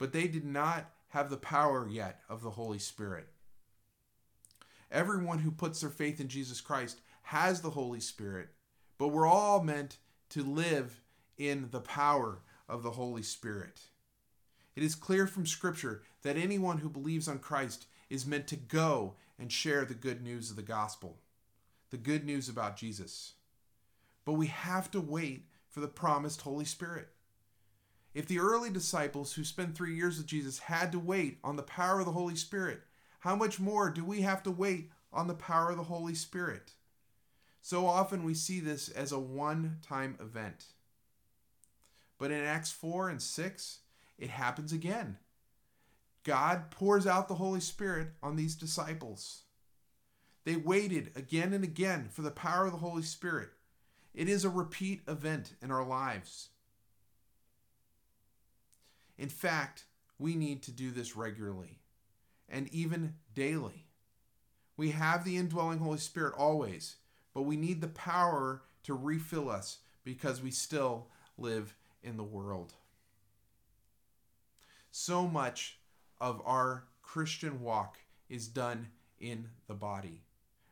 but 0.00 0.12
they 0.12 0.26
did 0.26 0.46
not 0.46 0.90
have 1.08 1.28
the 1.28 1.36
power 1.36 1.86
yet 1.86 2.22
of 2.28 2.42
the 2.42 2.50
Holy 2.50 2.78
Spirit. 2.78 3.28
Everyone 4.90 5.40
who 5.40 5.50
puts 5.50 5.82
their 5.82 5.90
faith 5.90 6.18
in 6.18 6.26
Jesus 6.26 6.62
Christ 6.62 7.02
has 7.24 7.60
the 7.60 7.70
Holy 7.70 8.00
Spirit, 8.00 8.48
but 8.96 9.08
we're 9.08 9.26
all 9.26 9.62
meant 9.62 9.98
to 10.30 10.42
live 10.42 11.02
in 11.36 11.68
the 11.70 11.82
power 11.82 12.38
of 12.66 12.82
the 12.82 12.92
Holy 12.92 13.22
Spirit. 13.22 13.82
It 14.74 14.82
is 14.82 14.94
clear 14.94 15.26
from 15.26 15.44
Scripture 15.44 16.02
that 16.22 16.38
anyone 16.38 16.78
who 16.78 16.88
believes 16.88 17.28
on 17.28 17.38
Christ 17.38 17.86
is 18.08 18.26
meant 18.26 18.46
to 18.46 18.56
go 18.56 19.16
and 19.38 19.52
share 19.52 19.84
the 19.84 19.94
good 19.94 20.22
news 20.22 20.48
of 20.48 20.56
the 20.56 20.62
gospel, 20.62 21.18
the 21.90 21.98
good 21.98 22.24
news 22.24 22.48
about 22.48 22.78
Jesus. 22.78 23.34
But 24.24 24.32
we 24.32 24.46
have 24.46 24.90
to 24.92 25.00
wait 25.00 25.44
for 25.68 25.80
the 25.80 25.88
promised 25.88 26.40
Holy 26.40 26.64
Spirit. 26.64 27.10
If 28.12 28.26
the 28.26 28.40
early 28.40 28.70
disciples 28.70 29.34
who 29.34 29.44
spent 29.44 29.76
three 29.76 29.94
years 29.94 30.18
with 30.18 30.26
Jesus 30.26 30.58
had 30.58 30.90
to 30.92 30.98
wait 30.98 31.38
on 31.44 31.56
the 31.56 31.62
power 31.62 32.00
of 32.00 32.06
the 32.06 32.12
Holy 32.12 32.34
Spirit, 32.34 32.80
how 33.20 33.36
much 33.36 33.60
more 33.60 33.90
do 33.90 34.04
we 34.04 34.22
have 34.22 34.42
to 34.44 34.50
wait 34.50 34.90
on 35.12 35.28
the 35.28 35.34
power 35.34 35.70
of 35.70 35.76
the 35.76 35.84
Holy 35.84 36.14
Spirit? 36.14 36.72
So 37.62 37.86
often 37.86 38.24
we 38.24 38.34
see 38.34 38.58
this 38.58 38.88
as 38.88 39.12
a 39.12 39.18
one 39.18 39.78
time 39.82 40.16
event. 40.20 40.64
But 42.18 42.30
in 42.30 42.44
Acts 42.44 42.72
4 42.72 43.08
and 43.08 43.22
6, 43.22 43.78
it 44.18 44.30
happens 44.30 44.72
again. 44.72 45.18
God 46.24 46.70
pours 46.70 47.06
out 47.06 47.28
the 47.28 47.36
Holy 47.36 47.60
Spirit 47.60 48.08
on 48.22 48.36
these 48.36 48.54
disciples. 48.54 49.42
They 50.44 50.56
waited 50.56 51.12
again 51.16 51.52
and 51.52 51.64
again 51.64 52.08
for 52.10 52.22
the 52.22 52.30
power 52.30 52.66
of 52.66 52.72
the 52.72 52.78
Holy 52.78 53.02
Spirit. 53.02 53.50
It 54.14 54.28
is 54.28 54.44
a 54.44 54.50
repeat 54.50 55.02
event 55.06 55.54
in 55.62 55.70
our 55.70 55.84
lives. 55.84 56.48
In 59.20 59.28
fact, 59.28 59.84
we 60.18 60.34
need 60.34 60.62
to 60.62 60.72
do 60.72 60.90
this 60.90 61.14
regularly 61.14 61.78
and 62.48 62.72
even 62.72 63.16
daily. 63.34 63.84
We 64.78 64.92
have 64.92 65.24
the 65.24 65.36
indwelling 65.36 65.80
Holy 65.80 65.98
Spirit 65.98 66.32
always, 66.38 66.96
but 67.34 67.42
we 67.42 67.58
need 67.58 67.82
the 67.82 67.88
power 67.88 68.62
to 68.84 68.94
refill 68.94 69.50
us 69.50 69.80
because 70.04 70.42
we 70.42 70.50
still 70.50 71.08
live 71.36 71.76
in 72.02 72.16
the 72.16 72.24
world. 72.24 72.72
So 74.90 75.28
much 75.28 75.78
of 76.18 76.40
our 76.46 76.84
Christian 77.02 77.60
walk 77.60 77.98
is 78.30 78.48
done 78.48 78.88
in 79.18 79.50
the 79.66 79.74
body. 79.74 80.22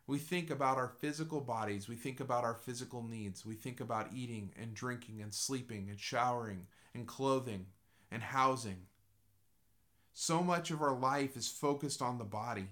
We 0.06 0.16
think 0.16 0.48
about 0.48 0.78
our 0.78 0.88
physical 0.88 1.42
bodies. 1.42 1.86
We 1.86 1.96
think 1.96 2.18
about 2.18 2.44
our 2.44 2.54
physical 2.54 3.02
needs. 3.02 3.44
We 3.44 3.56
think 3.56 3.78
about 3.78 4.08
eating 4.14 4.54
and 4.58 4.72
drinking 4.72 5.20
and 5.20 5.34
sleeping 5.34 5.88
and 5.90 6.00
showering 6.00 6.66
and 6.94 7.06
clothing 7.06 7.66
and 8.10 8.22
housing. 8.22 8.86
So 10.12 10.42
much 10.42 10.70
of 10.70 10.82
our 10.82 10.96
life 10.96 11.36
is 11.36 11.48
focused 11.48 12.02
on 12.02 12.18
the 12.18 12.24
body. 12.24 12.68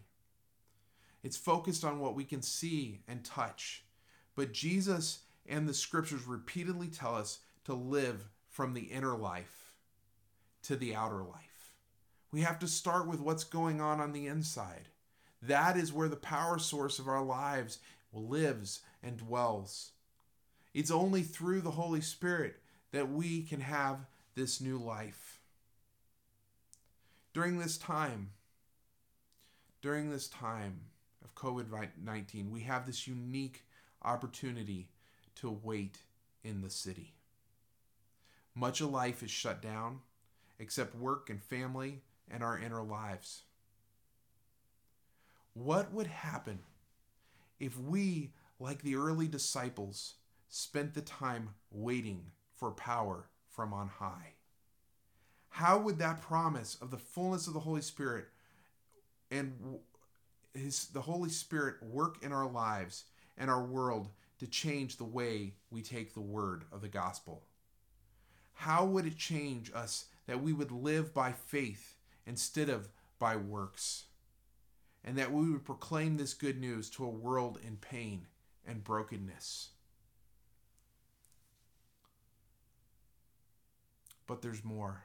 It's 1.22 1.36
focused 1.36 1.84
on 1.84 2.00
what 2.00 2.14
we 2.14 2.24
can 2.24 2.42
see 2.42 3.02
and 3.08 3.24
touch. 3.24 3.84
But 4.34 4.52
Jesus 4.52 5.20
and 5.48 5.68
the 5.68 5.74
scriptures 5.74 6.26
repeatedly 6.26 6.88
tell 6.88 7.14
us 7.14 7.38
to 7.64 7.74
live 7.74 8.28
from 8.48 8.74
the 8.74 8.82
inner 8.82 9.16
life 9.16 9.72
to 10.62 10.76
the 10.76 10.94
outer 10.94 11.22
life. 11.22 11.74
We 12.32 12.42
have 12.42 12.58
to 12.60 12.68
start 12.68 13.06
with 13.06 13.20
what's 13.20 13.44
going 13.44 13.80
on 13.80 14.00
on 14.00 14.12
the 14.12 14.26
inside. 14.26 14.88
That 15.42 15.76
is 15.76 15.92
where 15.92 16.08
the 16.08 16.16
power 16.16 16.58
source 16.58 16.98
of 16.98 17.08
our 17.08 17.22
lives 17.22 17.78
lives 18.12 18.80
and 19.02 19.16
dwells. 19.16 19.92
It's 20.74 20.90
only 20.90 21.22
through 21.22 21.60
the 21.60 21.72
Holy 21.72 22.00
Spirit 22.00 22.56
that 22.92 23.10
we 23.10 23.42
can 23.42 23.60
have 23.60 24.06
this 24.34 24.60
new 24.60 24.78
life. 24.78 25.25
During 27.36 27.58
this 27.58 27.76
time, 27.76 28.30
during 29.82 30.10
this 30.10 30.26
time 30.26 30.80
of 31.22 31.34
COVID 31.34 31.66
19, 32.02 32.50
we 32.50 32.62
have 32.62 32.86
this 32.86 33.06
unique 33.06 33.66
opportunity 34.00 34.88
to 35.34 35.50
wait 35.50 35.98
in 36.42 36.62
the 36.62 36.70
city. 36.70 37.12
Much 38.54 38.80
of 38.80 38.90
life 38.90 39.22
is 39.22 39.30
shut 39.30 39.60
down, 39.60 39.98
except 40.58 40.96
work 40.96 41.28
and 41.28 41.42
family 41.42 42.00
and 42.30 42.42
our 42.42 42.58
inner 42.58 42.82
lives. 42.82 43.42
What 45.52 45.92
would 45.92 46.06
happen 46.06 46.60
if 47.60 47.78
we, 47.78 48.32
like 48.58 48.80
the 48.80 48.96
early 48.96 49.28
disciples, 49.28 50.14
spent 50.48 50.94
the 50.94 51.02
time 51.02 51.50
waiting 51.70 52.30
for 52.54 52.70
power 52.70 53.28
from 53.50 53.74
on 53.74 53.88
high? 53.88 54.35
How 55.56 55.78
would 55.78 56.00
that 56.00 56.20
promise 56.20 56.76
of 56.82 56.90
the 56.90 56.98
fullness 56.98 57.46
of 57.46 57.54
the 57.54 57.60
Holy 57.60 57.80
Spirit 57.80 58.26
and 59.30 59.78
his 60.52 60.88
the 60.88 61.00
Holy 61.00 61.30
Spirit 61.30 61.82
work 61.82 62.22
in 62.22 62.30
our 62.30 62.46
lives 62.46 63.04
and 63.38 63.48
our 63.48 63.64
world 63.64 64.10
to 64.38 64.46
change 64.46 64.98
the 64.98 65.04
way 65.04 65.54
we 65.70 65.80
take 65.80 66.12
the 66.12 66.20
word 66.20 66.64
of 66.70 66.82
the 66.82 66.88
gospel? 66.88 67.42
How 68.52 68.84
would 68.84 69.06
it 69.06 69.16
change 69.16 69.72
us 69.74 70.04
that 70.26 70.42
we 70.42 70.52
would 70.52 70.70
live 70.70 71.14
by 71.14 71.32
faith 71.32 71.94
instead 72.26 72.68
of 72.68 72.90
by 73.18 73.36
works? 73.36 74.04
And 75.02 75.16
that 75.16 75.32
we 75.32 75.50
would 75.50 75.64
proclaim 75.64 76.18
this 76.18 76.34
good 76.34 76.60
news 76.60 76.90
to 76.90 77.04
a 77.06 77.08
world 77.08 77.58
in 77.66 77.78
pain 77.78 78.26
and 78.68 78.84
brokenness. 78.84 79.70
But 84.26 84.42
there's 84.42 84.62
more. 84.62 85.04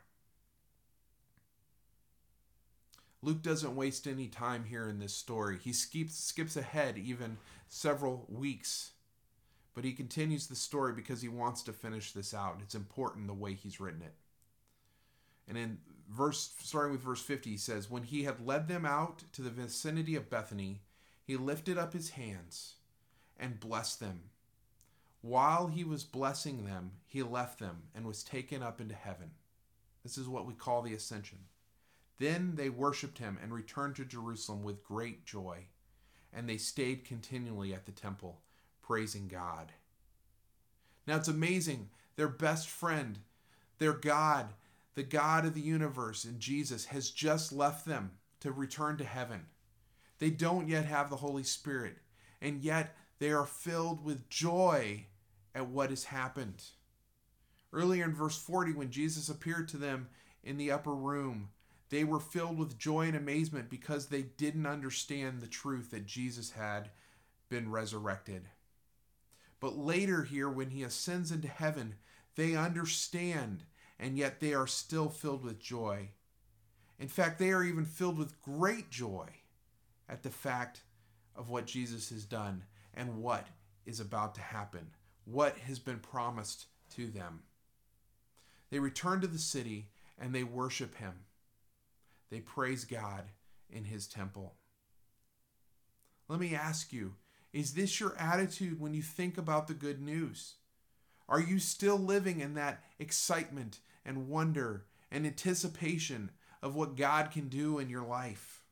Luke 3.21 3.41
doesn't 3.41 3.75
waste 3.75 4.07
any 4.07 4.27
time 4.27 4.65
here 4.65 4.89
in 4.89 4.99
this 4.99 5.13
story. 5.13 5.57
He 5.61 5.73
skips, 5.73 6.15
skips 6.15 6.57
ahead 6.57 6.97
even 6.97 7.37
several 7.67 8.25
weeks 8.27 8.91
but 9.73 9.83
he 9.83 9.93
continues 9.93 10.47
the 10.47 10.55
story 10.55 10.93
because 10.93 11.21
he 11.21 11.29
wants 11.29 11.63
to 11.63 11.73
finish 11.73 12.11
this 12.11 12.33
out. 12.33 12.59
It's 12.61 12.75
important 12.75 13.27
the 13.27 13.33
way 13.33 13.53
he's 13.53 13.79
written 13.79 14.01
it. 14.01 14.15
And 15.47 15.57
in 15.57 15.79
verse 16.09 16.53
starting 16.59 16.91
with 16.91 17.01
verse 17.01 17.21
50 17.21 17.51
he 17.51 17.57
says, 17.57 17.89
"When 17.89 18.03
he 18.03 18.23
had 18.23 18.45
led 18.45 18.67
them 18.67 18.85
out 18.85 19.23
to 19.33 19.41
the 19.41 19.49
vicinity 19.49 20.15
of 20.15 20.29
Bethany, 20.29 20.81
he 21.23 21.37
lifted 21.37 21.77
up 21.77 21.93
his 21.93 22.11
hands 22.11 22.75
and 23.37 23.59
blessed 23.59 23.99
them. 23.99 24.29
While 25.21 25.67
he 25.67 25.83
was 25.83 26.03
blessing 26.03 26.65
them, 26.65 26.99
he 27.05 27.23
left 27.23 27.59
them 27.59 27.89
and 27.93 28.05
was 28.05 28.23
taken 28.23 28.61
up 28.61 28.81
into 28.81 28.95
heaven." 28.95 29.35
This 30.03 30.17
is 30.17 30.27
what 30.27 30.45
we 30.45 30.53
call 30.53 30.81
the 30.81 30.93
ascension. 30.93 31.47
Then 32.21 32.53
they 32.53 32.69
worshiped 32.69 33.17
him 33.17 33.39
and 33.41 33.51
returned 33.51 33.95
to 33.95 34.05
Jerusalem 34.05 34.61
with 34.61 34.83
great 34.83 35.25
joy, 35.25 35.65
and 36.31 36.47
they 36.47 36.57
stayed 36.57 37.03
continually 37.03 37.73
at 37.73 37.87
the 37.87 37.91
temple 37.91 38.41
praising 38.83 39.27
God. 39.27 39.71
Now 41.07 41.15
it's 41.15 41.27
amazing. 41.27 41.89
Their 42.17 42.27
best 42.27 42.69
friend, 42.69 43.17
their 43.79 43.93
God, 43.93 44.49
the 44.93 45.01
God 45.01 45.47
of 45.47 45.55
the 45.55 45.61
universe 45.61 46.23
in 46.23 46.37
Jesus, 46.37 46.85
has 46.85 47.09
just 47.09 47.51
left 47.51 47.87
them 47.87 48.11
to 48.41 48.51
return 48.51 48.97
to 48.97 49.03
heaven. 49.03 49.47
They 50.19 50.29
don't 50.29 50.67
yet 50.67 50.85
have 50.85 51.09
the 51.09 51.15
Holy 51.15 51.41
Spirit, 51.41 51.97
and 52.39 52.61
yet 52.61 52.95
they 53.17 53.31
are 53.31 53.47
filled 53.47 54.05
with 54.05 54.29
joy 54.29 55.07
at 55.55 55.69
what 55.69 55.89
has 55.89 56.03
happened. 56.03 56.65
Earlier 57.73 58.03
in 58.03 58.13
verse 58.13 58.37
40, 58.37 58.73
when 58.73 58.91
Jesus 58.91 59.27
appeared 59.27 59.67
to 59.69 59.77
them 59.77 60.09
in 60.43 60.57
the 60.57 60.69
upper 60.69 60.93
room, 60.93 61.49
they 61.91 62.05
were 62.05 62.21
filled 62.21 62.57
with 62.57 62.79
joy 62.79 63.07
and 63.07 63.17
amazement 63.17 63.69
because 63.69 64.07
they 64.07 64.21
didn't 64.21 64.65
understand 64.65 65.41
the 65.41 65.47
truth 65.47 65.91
that 65.91 66.05
Jesus 66.05 66.51
had 66.51 66.89
been 67.49 67.69
resurrected. 67.69 68.47
But 69.59 69.77
later, 69.77 70.23
here, 70.23 70.49
when 70.49 70.69
he 70.69 70.83
ascends 70.83 71.31
into 71.31 71.49
heaven, 71.49 71.95
they 72.35 72.55
understand, 72.55 73.65
and 73.99 74.17
yet 74.17 74.39
they 74.39 74.53
are 74.53 74.67
still 74.67 75.09
filled 75.09 75.43
with 75.43 75.59
joy. 75.59 76.11
In 76.97 77.09
fact, 77.09 77.37
they 77.37 77.51
are 77.51 77.63
even 77.63 77.85
filled 77.85 78.17
with 78.17 78.41
great 78.41 78.89
joy 78.89 79.27
at 80.07 80.23
the 80.23 80.29
fact 80.29 80.83
of 81.35 81.49
what 81.49 81.67
Jesus 81.67 82.09
has 82.09 82.23
done 82.23 82.63
and 82.93 83.17
what 83.17 83.47
is 83.85 83.99
about 83.99 84.33
to 84.35 84.41
happen, 84.41 84.87
what 85.25 85.57
has 85.57 85.77
been 85.77 85.99
promised 85.99 86.67
to 86.95 87.07
them. 87.07 87.41
They 88.69 88.79
return 88.79 89.19
to 89.21 89.27
the 89.27 89.37
city 89.37 89.89
and 90.17 90.33
they 90.33 90.43
worship 90.43 90.95
him. 90.95 91.25
They 92.31 92.39
praise 92.39 92.85
God 92.85 93.25
in 93.69 93.83
his 93.83 94.07
temple. 94.07 94.55
Let 96.27 96.39
me 96.39 96.55
ask 96.55 96.91
you 96.91 97.15
is 97.53 97.73
this 97.73 97.99
your 97.99 98.15
attitude 98.17 98.79
when 98.79 98.93
you 98.93 99.01
think 99.01 99.37
about 99.37 99.67
the 99.67 99.73
good 99.73 100.01
news? 100.01 100.55
Are 101.27 101.41
you 101.41 101.59
still 101.59 101.97
living 101.97 102.39
in 102.39 102.53
that 102.53 102.81
excitement 102.97 103.79
and 104.05 104.29
wonder 104.29 104.85
and 105.11 105.27
anticipation 105.27 106.31
of 106.61 106.75
what 106.75 106.95
God 106.95 107.31
can 107.31 107.49
do 107.49 107.77
in 107.77 107.89
your 107.89 108.05
life? 108.05 108.63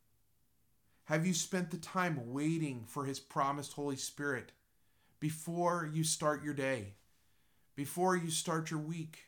Have 1.06 1.28
you 1.28 1.34
spent 1.34 1.72
the 1.72 1.78
time 1.78 2.32
waiting 2.32 2.86
for 2.88 3.04
His 3.04 3.20
promised 3.20 3.74
Holy 3.74 3.98
Spirit 3.98 4.54
before 5.20 5.90
you 5.92 6.06
start 6.06 6.44
your 6.44 6.54
day, 6.54 6.94
before 7.76 8.16
you 8.16 8.30
start 8.30 8.72
your 8.72 8.80
week? 8.80 9.26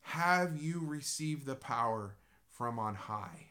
Have 0.00 0.56
you 0.56 0.80
received 0.82 1.44
the 1.44 1.56
power 1.56 2.16
from 2.56 2.78
on 2.78 2.94
high? 2.94 3.48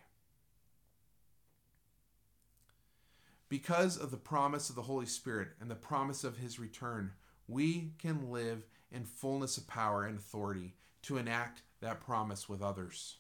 Because 3.50 3.98
of 3.98 4.10
the 4.10 4.18
promise 4.18 4.70
of 4.70 4.76
the 4.76 4.82
Holy 4.84 5.06
Spirit 5.06 5.50
and 5.62 5.70
the 5.70 5.76
promise 5.76 6.24
of 6.24 6.38
his 6.38 6.58
return, 6.58 7.12
we 7.48 7.92
can 8.00 8.32
live 8.32 8.66
in 8.92 9.06
fullness 9.06 9.58
of 9.58 9.68
power 9.68 10.06
and 10.06 10.18
authority 10.18 10.74
to 11.04 11.18
enact 11.18 11.62
that 11.82 12.00
promise 12.00 12.48
with 12.48 12.62
others. 12.62 13.18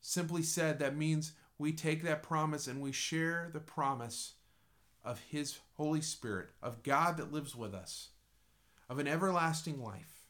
Simply 0.00 0.42
said, 0.42 0.78
that 0.78 0.96
means 0.96 1.32
we 1.58 1.72
take 1.72 2.02
that 2.04 2.22
promise 2.22 2.66
and 2.66 2.80
we 2.80 2.92
share 2.92 3.50
the 3.52 3.60
promise 3.60 4.34
of 5.04 5.20
His 5.28 5.58
Holy 5.74 6.00
Spirit, 6.00 6.50
of 6.62 6.82
God 6.82 7.16
that 7.16 7.32
lives 7.32 7.56
with 7.56 7.74
us, 7.74 8.10
of 8.88 8.98
an 8.98 9.08
everlasting 9.08 9.82
life, 9.82 10.26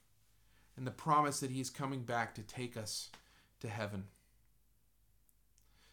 and 0.77 0.87
the 0.87 0.91
promise 0.91 1.41
that 1.41 1.51
He's 1.51 1.71
coming 1.71 2.03
back 2.03 2.35
to 2.35 2.43
take 2.43 2.77
us 2.77 3.11
to 3.61 3.69
heaven. 3.69 4.05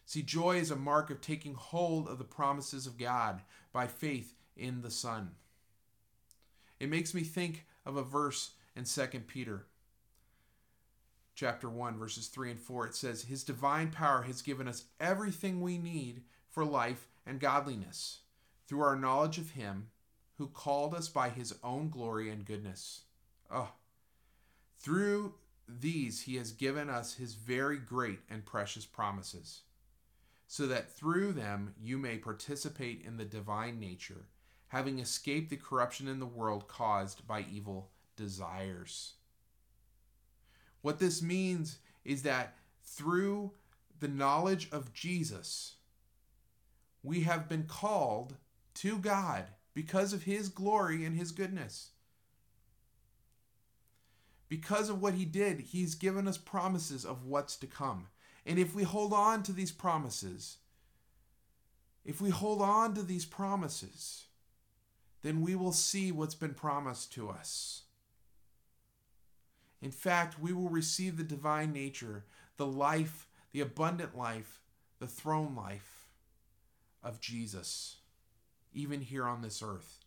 See, 0.06 0.22
joy 0.22 0.56
is 0.56 0.70
a 0.70 0.76
mark 0.76 1.10
of 1.10 1.20
taking 1.20 1.54
hold 1.54 2.08
of 2.08 2.18
the 2.18 2.24
promises 2.24 2.86
of 2.86 2.96
God 2.96 3.42
by 3.72 3.88
faith 3.88 4.34
in 4.56 4.82
the 4.82 4.90
Son. 4.90 5.32
It 6.78 6.88
makes 6.88 7.12
me 7.12 7.22
think 7.22 7.66
of 7.84 7.96
a 7.96 8.02
verse 8.02 8.52
in 8.76 8.84
2 8.84 9.06
Peter 9.26 9.66
chapter 11.34 11.68
1 11.68 11.98
verses 11.98 12.28
3 12.28 12.52
and 12.52 12.60
4 12.60 12.86
it 12.86 12.94
says 12.94 13.24
his 13.24 13.44
divine 13.44 13.90
power 13.90 14.22
has 14.22 14.40
given 14.40 14.66
us 14.66 14.84
everything 14.98 15.60
we 15.60 15.76
need 15.76 16.22
for 16.48 16.64
life 16.64 17.08
and 17.26 17.40
godliness 17.40 18.20
through 18.66 18.80
our 18.80 18.96
knowledge 18.96 19.36
of 19.36 19.50
him 19.50 19.88
who 20.38 20.46
called 20.46 20.94
us 20.94 21.08
by 21.08 21.28
his 21.28 21.54
own 21.62 21.90
glory 21.90 22.30
and 22.30 22.46
goodness. 22.46 23.02
Oh 23.50 23.68
through 24.78 25.34
these 25.68 26.22
he 26.22 26.36
has 26.36 26.52
given 26.52 26.88
us 26.88 27.14
his 27.14 27.34
very 27.34 27.76
great 27.76 28.20
and 28.30 28.46
precious 28.46 28.86
promises 28.86 29.62
so 30.46 30.66
that 30.66 30.96
through 30.96 31.32
them 31.32 31.74
you 31.80 31.98
may 31.98 32.16
participate 32.18 33.02
in 33.04 33.16
the 33.16 33.24
divine 33.24 33.80
nature, 33.80 34.28
having 34.68 34.98
escaped 34.98 35.50
the 35.50 35.56
corruption 35.56 36.08
in 36.08 36.20
the 36.20 36.26
world 36.26 36.68
caused 36.68 37.26
by 37.26 37.44
evil 37.52 37.90
desires. 38.16 39.14
What 40.82 40.98
this 40.98 41.20
means 41.20 41.78
is 42.04 42.22
that 42.22 42.56
through 42.82 43.52
the 43.98 44.08
knowledge 44.08 44.68
of 44.70 44.92
Jesus, 44.92 45.76
we 47.02 47.22
have 47.22 47.48
been 47.48 47.64
called 47.64 48.36
to 48.74 48.98
God 48.98 49.46
because 49.74 50.12
of 50.12 50.24
his 50.24 50.48
glory 50.48 51.04
and 51.04 51.16
his 51.16 51.32
goodness. 51.32 51.90
Because 54.48 54.88
of 54.88 55.02
what 55.02 55.14
he 55.14 55.24
did, 55.24 55.60
he's 55.60 55.94
given 55.94 56.28
us 56.28 56.38
promises 56.38 57.04
of 57.04 57.24
what's 57.24 57.56
to 57.56 57.66
come. 57.66 58.06
And 58.46 58.60
if 58.60 58.74
we 58.74 58.84
hold 58.84 59.12
on 59.12 59.42
to 59.42 59.52
these 59.52 59.72
promises, 59.72 60.58
if 62.04 62.20
we 62.20 62.30
hold 62.30 62.62
on 62.62 62.94
to 62.94 63.02
these 63.02 63.24
promises, 63.24 64.26
then 65.22 65.40
we 65.40 65.56
will 65.56 65.72
see 65.72 66.12
what's 66.12 66.36
been 66.36 66.54
promised 66.54 67.12
to 67.14 67.28
us. 67.28 67.82
In 69.82 69.90
fact, 69.90 70.38
we 70.38 70.52
will 70.52 70.68
receive 70.68 71.16
the 71.16 71.24
divine 71.24 71.72
nature, 71.72 72.24
the 72.56 72.66
life, 72.66 73.26
the 73.50 73.60
abundant 73.60 74.16
life, 74.16 74.60
the 75.00 75.08
throne 75.08 75.56
life 75.56 76.06
of 77.02 77.20
Jesus, 77.20 77.96
even 78.72 79.00
here 79.00 79.26
on 79.26 79.42
this 79.42 79.62
earth, 79.62 80.04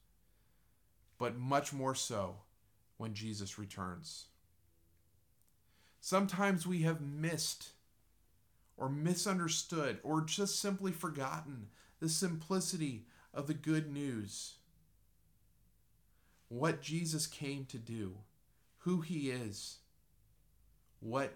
but 1.17 1.37
much 1.37 1.73
more 1.73 1.93
so 1.93 2.37
when 2.97 3.13
Jesus 3.13 3.59
returns. 3.59 4.27
Sometimes 5.99 6.65
we 6.65 6.83
have 6.83 7.01
missed 7.01 7.71
or 8.79 8.89
misunderstood 8.89 9.99
or 10.03 10.21
just 10.21 10.59
simply 10.59 10.91
forgotten 10.91 11.67
the 11.99 12.09
simplicity 12.09 13.05
of 13.33 13.47
the 13.47 13.53
good 13.53 13.91
news. 13.91 14.55
What 16.47 16.81
Jesus 16.81 17.27
came 17.27 17.65
to 17.65 17.77
do, 17.77 18.15
who 18.79 19.01
he 19.01 19.29
is, 19.29 19.77
what 21.01 21.33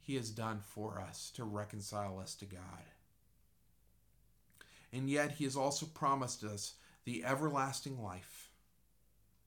he 0.00 0.16
has 0.16 0.30
done 0.30 0.60
for 0.62 1.00
us 1.00 1.30
to 1.36 1.44
reconcile 1.44 2.18
us 2.18 2.34
to 2.34 2.44
God. 2.44 2.84
And 4.92 5.08
yet 5.08 5.32
he 5.32 5.44
has 5.44 5.56
also 5.56 5.86
promised 5.86 6.42
us 6.42 6.74
the 7.04 7.24
everlasting 7.24 8.02
life, 8.02 8.50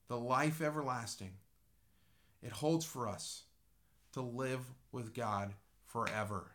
the 0.08 0.18
life 0.18 0.62
everlasting. 0.62 1.32
It 2.42 2.52
holds 2.52 2.84
for 2.84 3.06
us 3.06 3.42
to 4.12 4.22
live 4.22 4.60
with 4.90 5.14
God 5.14 5.52
forever. 5.86 6.52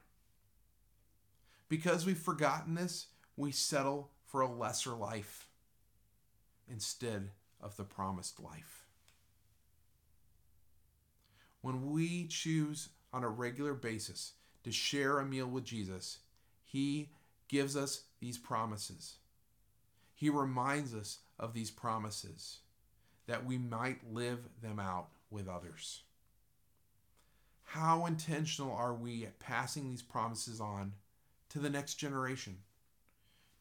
Because 1.69 2.05
we've 2.05 2.17
forgotten 2.17 2.73
this, 2.73 3.07
we 3.37 3.51
settle 3.51 4.09
for 4.25 4.41
a 4.41 4.51
lesser 4.51 4.91
life 4.91 5.47
instead 6.67 7.29
of 7.61 7.77
the 7.77 7.83
promised 7.83 8.39
life. 8.39 8.85
When 11.61 11.91
we 11.91 12.25
choose 12.27 12.89
on 13.13 13.23
a 13.23 13.29
regular 13.29 13.73
basis 13.73 14.33
to 14.63 14.71
share 14.71 15.19
a 15.19 15.25
meal 15.25 15.47
with 15.47 15.63
Jesus, 15.63 16.19
He 16.63 17.09
gives 17.47 17.75
us 17.75 18.03
these 18.19 18.37
promises. 18.37 19.15
He 20.15 20.29
reminds 20.29 20.93
us 20.93 21.19
of 21.39 21.53
these 21.53 21.71
promises 21.71 22.59
that 23.27 23.45
we 23.45 23.57
might 23.57 24.11
live 24.11 24.39
them 24.61 24.79
out 24.79 25.09
with 25.29 25.47
others. 25.47 26.03
How 27.63 28.05
intentional 28.05 28.73
are 28.73 28.93
we 28.93 29.25
at 29.25 29.39
passing 29.39 29.89
these 29.89 30.01
promises 30.01 30.59
on 30.59 30.93
to 31.49 31.59
the 31.59 31.69
next 31.69 31.95
generation, 31.95 32.57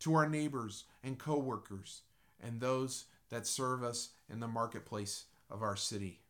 to 0.01 0.15
our 0.15 0.29
neighbors 0.29 0.85
and 1.03 1.19
coworkers, 1.19 2.03
and 2.43 2.61
those 2.61 3.07
that 3.31 3.47
serve 3.47 3.83
us 3.83 4.11
in 4.31 4.41
the 4.41 4.49
marketplace 4.49 5.25
of 5.51 5.63
our 5.63 5.77
city? 5.77 6.21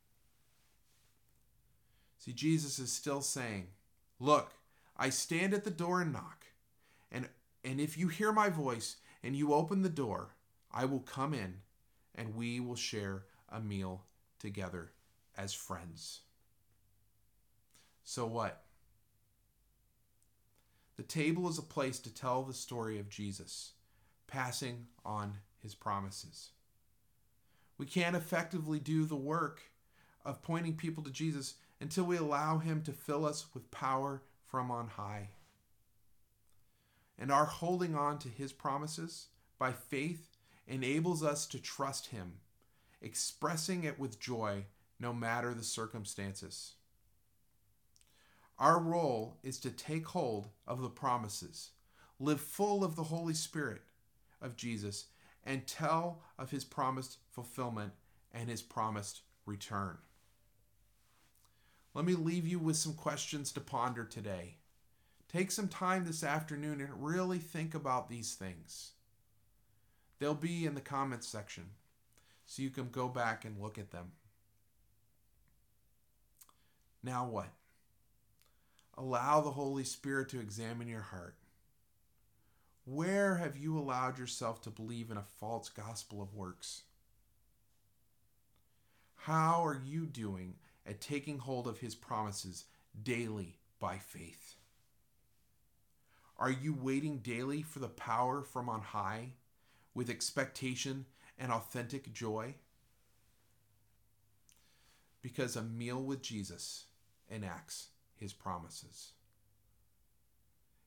See, 2.19 2.33
Jesus 2.33 2.79
is 2.79 2.93
still 2.93 3.23
saying, 3.23 3.69
Look, 4.21 4.53
I 4.97 5.11
stand 5.11 5.55
at 5.55 5.65
the 5.65 5.71
door 5.71 6.01
and 6.01 6.13
knock, 6.13 6.47
and, 7.13 7.29
and 7.65 7.81
if 7.81 7.97
you 7.97 8.09
hear 8.09 8.33
my 8.33 8.49
voice 8.49 8.97
and 9.23 9.37
you 9.37 9.53
open 9.53 9.83
the 9.83 9.89
door, 9.89 10.31
I 10.73 10.85
will 10.85 11.01
come 11.01 11.35
in 11.35 11.61
and 12.15 12.35
we 12.35 12.61
will 12.61 12.77
share 12.77 13.23
a 13.49 13.61
meal 13.61 14.03
together 14.39 14.91
as 15.37 15.55
friends. 15.55 16.21
So 18.03 18.27
what? 18.27 18.63
The 20.99 21.05
table 21.05 21.49
is 21.49 21.59
a 21.59 21.63
place 21.63 22.01
to 22.01 22.13
tell 22.13 22.43
the 22.43 22.53
story 22.53 22.99
of 22.99 23.09
Jesus, 23.09 23.71
passing 24.27 24.89
on 25.05 25.35
his 25.63 25.77
promises. 25.77 26.51
We 27.79 27.87
can't 27.87 28.17
effectively 28.17 28.81
do 28.81 29.05
the 29.05 29.15
work 29.15 29.63
of 30.25 30.43
pointing 30.43 30.75
people 30.75 31.05
to 31.05 31.11
Jesus 31.13 31.55
until 31.81 32.03
we 32.03 32.17
allow 32.17 32.59
him 32.59 32.83
to 32.83 32.93
fill 32.93 33.25
us 33.25 33.47
with 33.55 33.71
power 33.71 34.23
from 34.45 34.73
on 34.73 34.89
high. 34.89 35.29
And 37.17 37.31
our 37.31 37.47
holding 37.47 37.95
on 37.95 38.19
to 38.19 38.29
his 38.29 38.53
promises 38.53 39.29
by 39.57 39.71
faith 39.71 40.37
enables 40.67 41.23
us 41.23 41.47
to 41.47 41.61
trust 41.61 42.09
him, 42.09 42.41
expressing 43.01 43.85
it 43.85 44.01
with 44.01 44.19
joy 44.19 44.65
no 44.99 45.13
matter 45.13 45.55
the 45.55 45.63
circumstances. 45.63 46.73
Our 48.59 48.81
role 48.81 49.37
is 49.43 49.59
to 49.61 49.71
take 49.71 50.07
hold 50.09 50.49
of 50.67 50.83
the 50.83 50.89
promises, 50.89 51.71
live 52.19 52.41
full 52.41 52.83
of 52.83 52.97
the 52.97 53.05
Holy 53.05 53.35
Spirit 53.35 53.83
of 54.43 54.57
Jesus, 54.57 55.07
and 55.45 55.67
tell 55.67 56.23
of 56.39 56.51
his 56.51 56.65
promised 56.65 57.19
fulfillment 57.31 57.93
and 58.33 58.49
his 58.49 58.63
promised 58.63 59.21
return. 59.47 59.99
Let 61.95 62.05
me 62.05 62.15
leave 62.15 62.47
you 62.47 62.59
with 62.59 62.77
some 62.77 62.95
questions 62.95 63.53
to 63.53 63.61
ponder 63.61 64.05
today. 64.05 64.57
Take 65.33 65.51
some 65.51 65.69
time 65.69 66.05
this 66.05 66.25
afternoon 66.25 66.81
and 66.81 67.05
really 67.05 67.39
think 67.39 67.75
about 67.75 68.09
these 68.09 68.35
things. 68.35 68.93
They'll 70.19 70.35
be 70.35 70.67
in 70.67 70.75
the 70.75 70.81
comments 70.81 71.29
section 71.29 71.65
so 72.47 72.63
you 72.63 72.71
can 72.71 72.89
go 72.91 73.09
back 73.09 73.45
and 73.45 73.61
look 73.61 73.79
at 73.79 73.91
them. 73.91 74.13
Now 77.03 77.27
what? 77.27 77.49
Allow 78.99 79.43
the 79.43 79.53
Holy 79.53 79.85
Spirit 79.85 80.29
to 80.31 80.41
examine 80.41 80.89
your 80.89 81.03
heart. 81.03 81.37
Where 82.85 83.37
have 83.37 83.57
you 83.57 83.79
allowed 83.79 84.19
yourself 84.19 84.61
to 84.63 84.71
believe 84.71 85.13
in 85.13 85.17
a 85.17 85.23
false 85.23 85.69
gospel 85.69 86.21
of 86.21 86.35
works? 86.35 86.83
How 89.15 89.65
are 89.65 89.81
you 89.87 90.05
doing 90.05 90.55
at 90.85 91.01
taking 91.01 91.39
hold 91.39 91.69
of 91.69 91.79
His 91.79 91.95
promises 91.95 92.65
daily 93.01 93.61
by 93.79 93.99
faith? 93.99 94.57
Are 96.37 96.51
you 96.51 96.75
waiting 96.75 97.19
daily 97.19 97.63
for 97.63 97.79
the 97.79 97.89
power 97.89 98.43
from 98.43 98.69
on 98.69 98.81
high 98.81 99.35
with 99.95 100.11
expectation 100.11 101.07
and 101.39 101.53
authentic 101.53 102.13
joy? 102.13 102.57
Because 105.23 105.55
a 105.55 105.63
meal 105.63 106.03
with 106.03 106.21
Jesus 106.21 106.87
enacts 107.31 107.91
his 108.19 108.33
promises. 108.33 109.13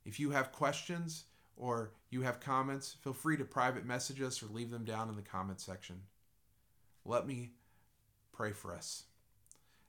If 0.05 0.19
you 0.19 0.31
have 0.31 0.51
questions 0.51 1.25
or 1.55 1.91
you 2.09 2.21
have 2.21 2.39
comments, 2.39 2.95
feel 3.01 3.13
free 3.13 3.37
to 3.37 3.45
private 3.45 3.85
message 3.85 4.21
us 4.21 4.41
or 4.41 4.47
leave 4.47 4.71
them 4.71 4.83
down 4.83 5.09
in 5.09 5.15
the 5.15 5.21
comment 5.21 5.61
section. 5.61 6.01
Let 7.05 7.27
me 7.27 7.51
pray 8.31 8.51
for 8.51 8.73
us. 8.73 9.03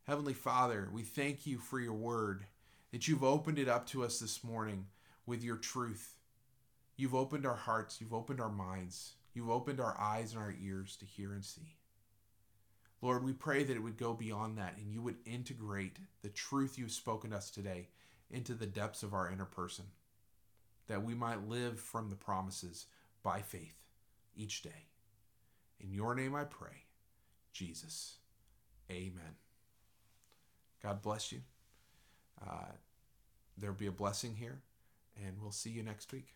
Heavenly 0.07 0.35
Father, 0.35 0.89
we 0.93 1.03
thank 1.03 1.47
you 1.47 1.59
for 1.59 1.79
your 1.81 1.95
word, 1.95 2.45
that 2.91 3.09
you've 3.09 3.25
opened 3.25 3.59
it 3.59 3.69
up 3.69 3.87
to 3.87 4.05
us 4.05 4.19
this 4.19 4.43
morning 4.45 4.87
with 5.25 5.43
your 5.43 5.57
truth. 5.57 6.17
You've 6.97 7.15
opened 7.15 7.47
our 7.47 7.57
hearts, 7.57 8.01
you've 8.01 8.13
opened 8.13 8.41
our 8.41 8.51
minds, 8.51 9.15
you've 9.33 9.49
opened 9.49 9.81
our 9.81 9.99
eyes 9.99 10.33
and 10.33 10.43
our 10.43 10.55
ears 10.63 10.97
to 10.97 11.07
hear 11.07 11.33
and 11.33 11.45
see. 11.45 11.77
Lord, 13.03 13.25
we 13.25 13.33
pray 13.33 13.65
that 13.65 13.77
it 13.77 13.83
would 13.83 13.99
go 13.99 14.15
beyond 14.15 14.57
that 14.57 14.77
and 14.79 14.93
you 14.93 15.03
would 15.03 15.17
integrate 15.27 15.97
the 16.23 16.29
truth 16.29 16.79
you've 16.79 16.93
spoken 16.93 17.31
to 17.31 17.37
us 17.37 17.51
today 17.51 17.89
into 18.31 18.55
the 18.55 18.67
depths 18.67 19.03
of 19.03 19.13
our 19.13 19.29
inner 19.31 19.45
person, 19.45 19.87
that 20.87 21.05
we 21.05 21.13
might 21.13 21.49
live 21.49 21.81
from 21.81 22.09
the 22.09 22.17
promises 22.17 22.87
by 23.23 23.41
faith 23.41 23.85
each 24.37 24.63
day. 24.63 24.87
In 25.81 25.93
your 25.93 26.15
name 26.15 26.35
I 26.35 26.45
pray, 26.45 26.87
Jesus. 27.53 28.19
Amen. 28.91 29.37
God 30.81 31.03
bless 31.03 31.33
you. 31.33 31.41
Uh, 32.41 32.73
there'll 33.59 33.75
be 33.75 33.87
a 33.87 33.93
blessing 33.93 34.37
here, 34.37 34.63
and 35.17 35.37
we'll 35.41 35.51
see 35.51 35.71
you 35.71 35.83
next 35.83 36.13
week. 36.13 36.35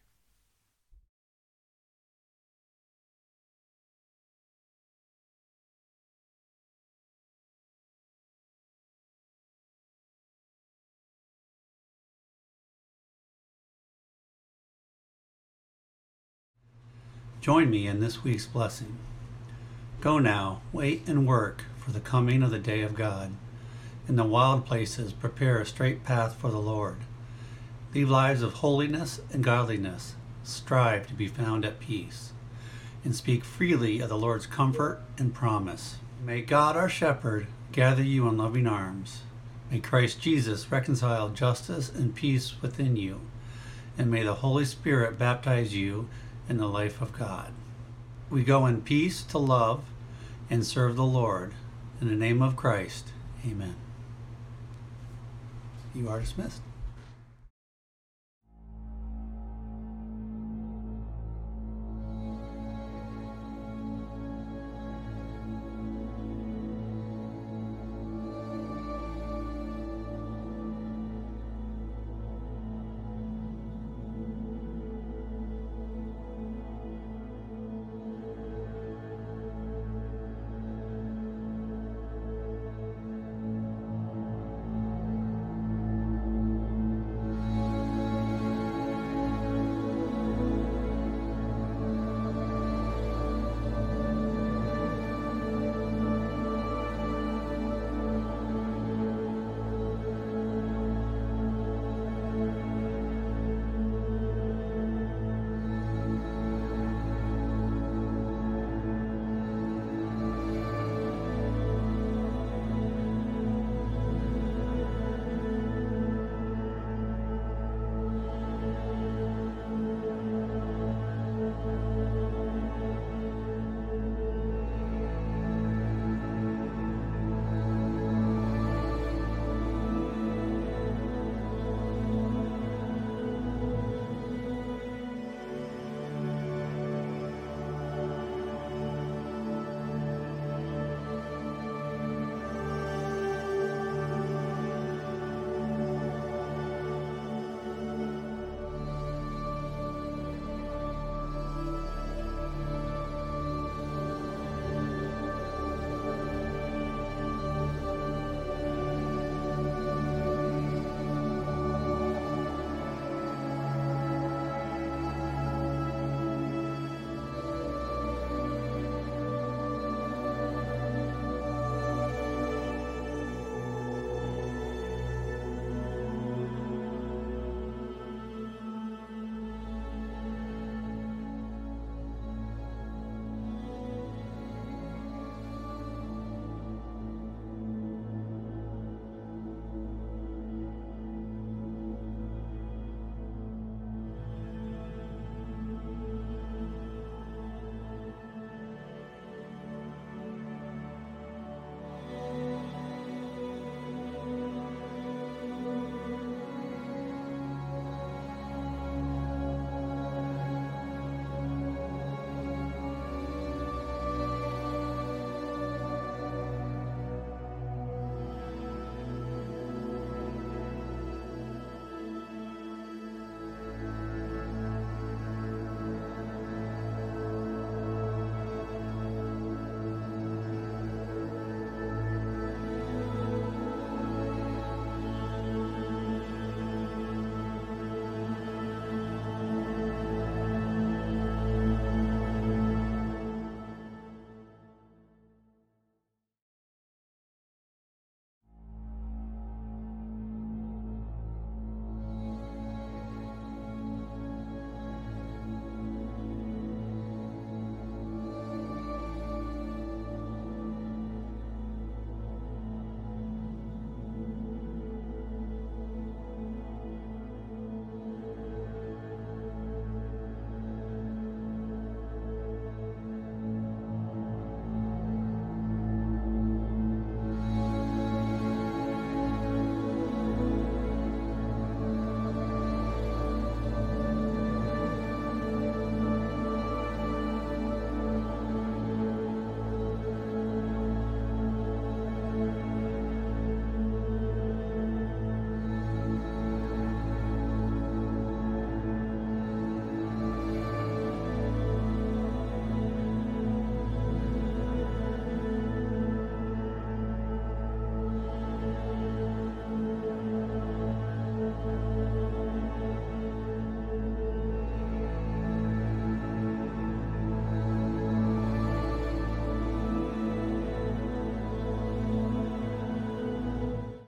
Join 17.47 17.71
me 17.71 17.87
in 17.87 18.01
this 18.01 18.25
week's 18.25 18.45
blessing. 18.45 18.97
Go 20.01 20.19
now, 20.19 20.63
wait 20.73 21.07
and 21.07 21.29
work 21.29 21.63
for 21.79 21.93
the 21.93 22.01
coming 22.01 22.43
of 22.43 22.51
the 22.51 22.59
day 22.59 22.83
of 22.83 22.97
God. 22.97 23.37
In 24.09 24.17
the 24.17 24.25
wild 24.25 24.67
places, 24.67 25.13
prepare 25.13 25.61
a 25.61 25.65
straight 25.65 26.03
path 26.03 26.35
for 26.35 26.51
the 26.51 26.59
Lord. 26.59 26.97
Lead 27.95 28.09
lives 28.09 28.43
of 28.43 28.55
holiness 28.55 29.21
and 29.33 29.45
godliness. 29.45 30.17
Strive 30.43 31.07
to 31.07 31.15
be 31.15 31.29
found 31.29 31.65
at 31.65 31.79
peace. 31.79 32.33
and 33.05 33.15
speak 33.15 33.45
freely 33.45 34.01
of 34.01 34.09
the 34.09 34.19
Lord's 34.19 34.49
comfort 34.49 35.01
and 35.17 35.33
promise. 35.33 35.99
May 36.25 36.41
God, 36.41 36.77
our 36.77 36.89
shepherd, 36.89 37.47
gather 37.71 38.03
you 38.03 38.27
in 38.27 38.37
loving 38.37 38.67
arms. 38.67 39.21
May 39.71 39.79
Christ 39.79 40.21
Jesus 40.21 40.73
reconcile 40.73 41.29
justice 41.29 41.91
and 41.91 42.13
peace 42.13 42.61
within 42.61 42.97
you. 42.97 43.21
And 43.97 44.11
may 44.11 44.25
the 44.25 44.35
Holy 44.35 44.65
Spirit 44.65 45.17
baptize 45.17 45.77
you 45.77 46.09
in 46.49 46.59
the 46.59 46.69
life 46.69 47.01
of 47.01 47.13
God. 47.13 47.53
We 48.31 48.43
go 48.45 48.67
in 48.67 48.83
peace 48.83 49.23
to 49.25 49.39
love 49.39 49.85
and 50.51 50.65
serve 50.65 50.97
the 50.97 51.05
Lord. 51.05 51.53
In 52.01 52.09
the 52.09 52.15
name 52.15 52.43
of 52.43 52.57
Christ, 52.57 53.09
amen. 53.47 53.77
You 55.95 56.09
are 56.09 56.21
dismissed. 56.21 56.61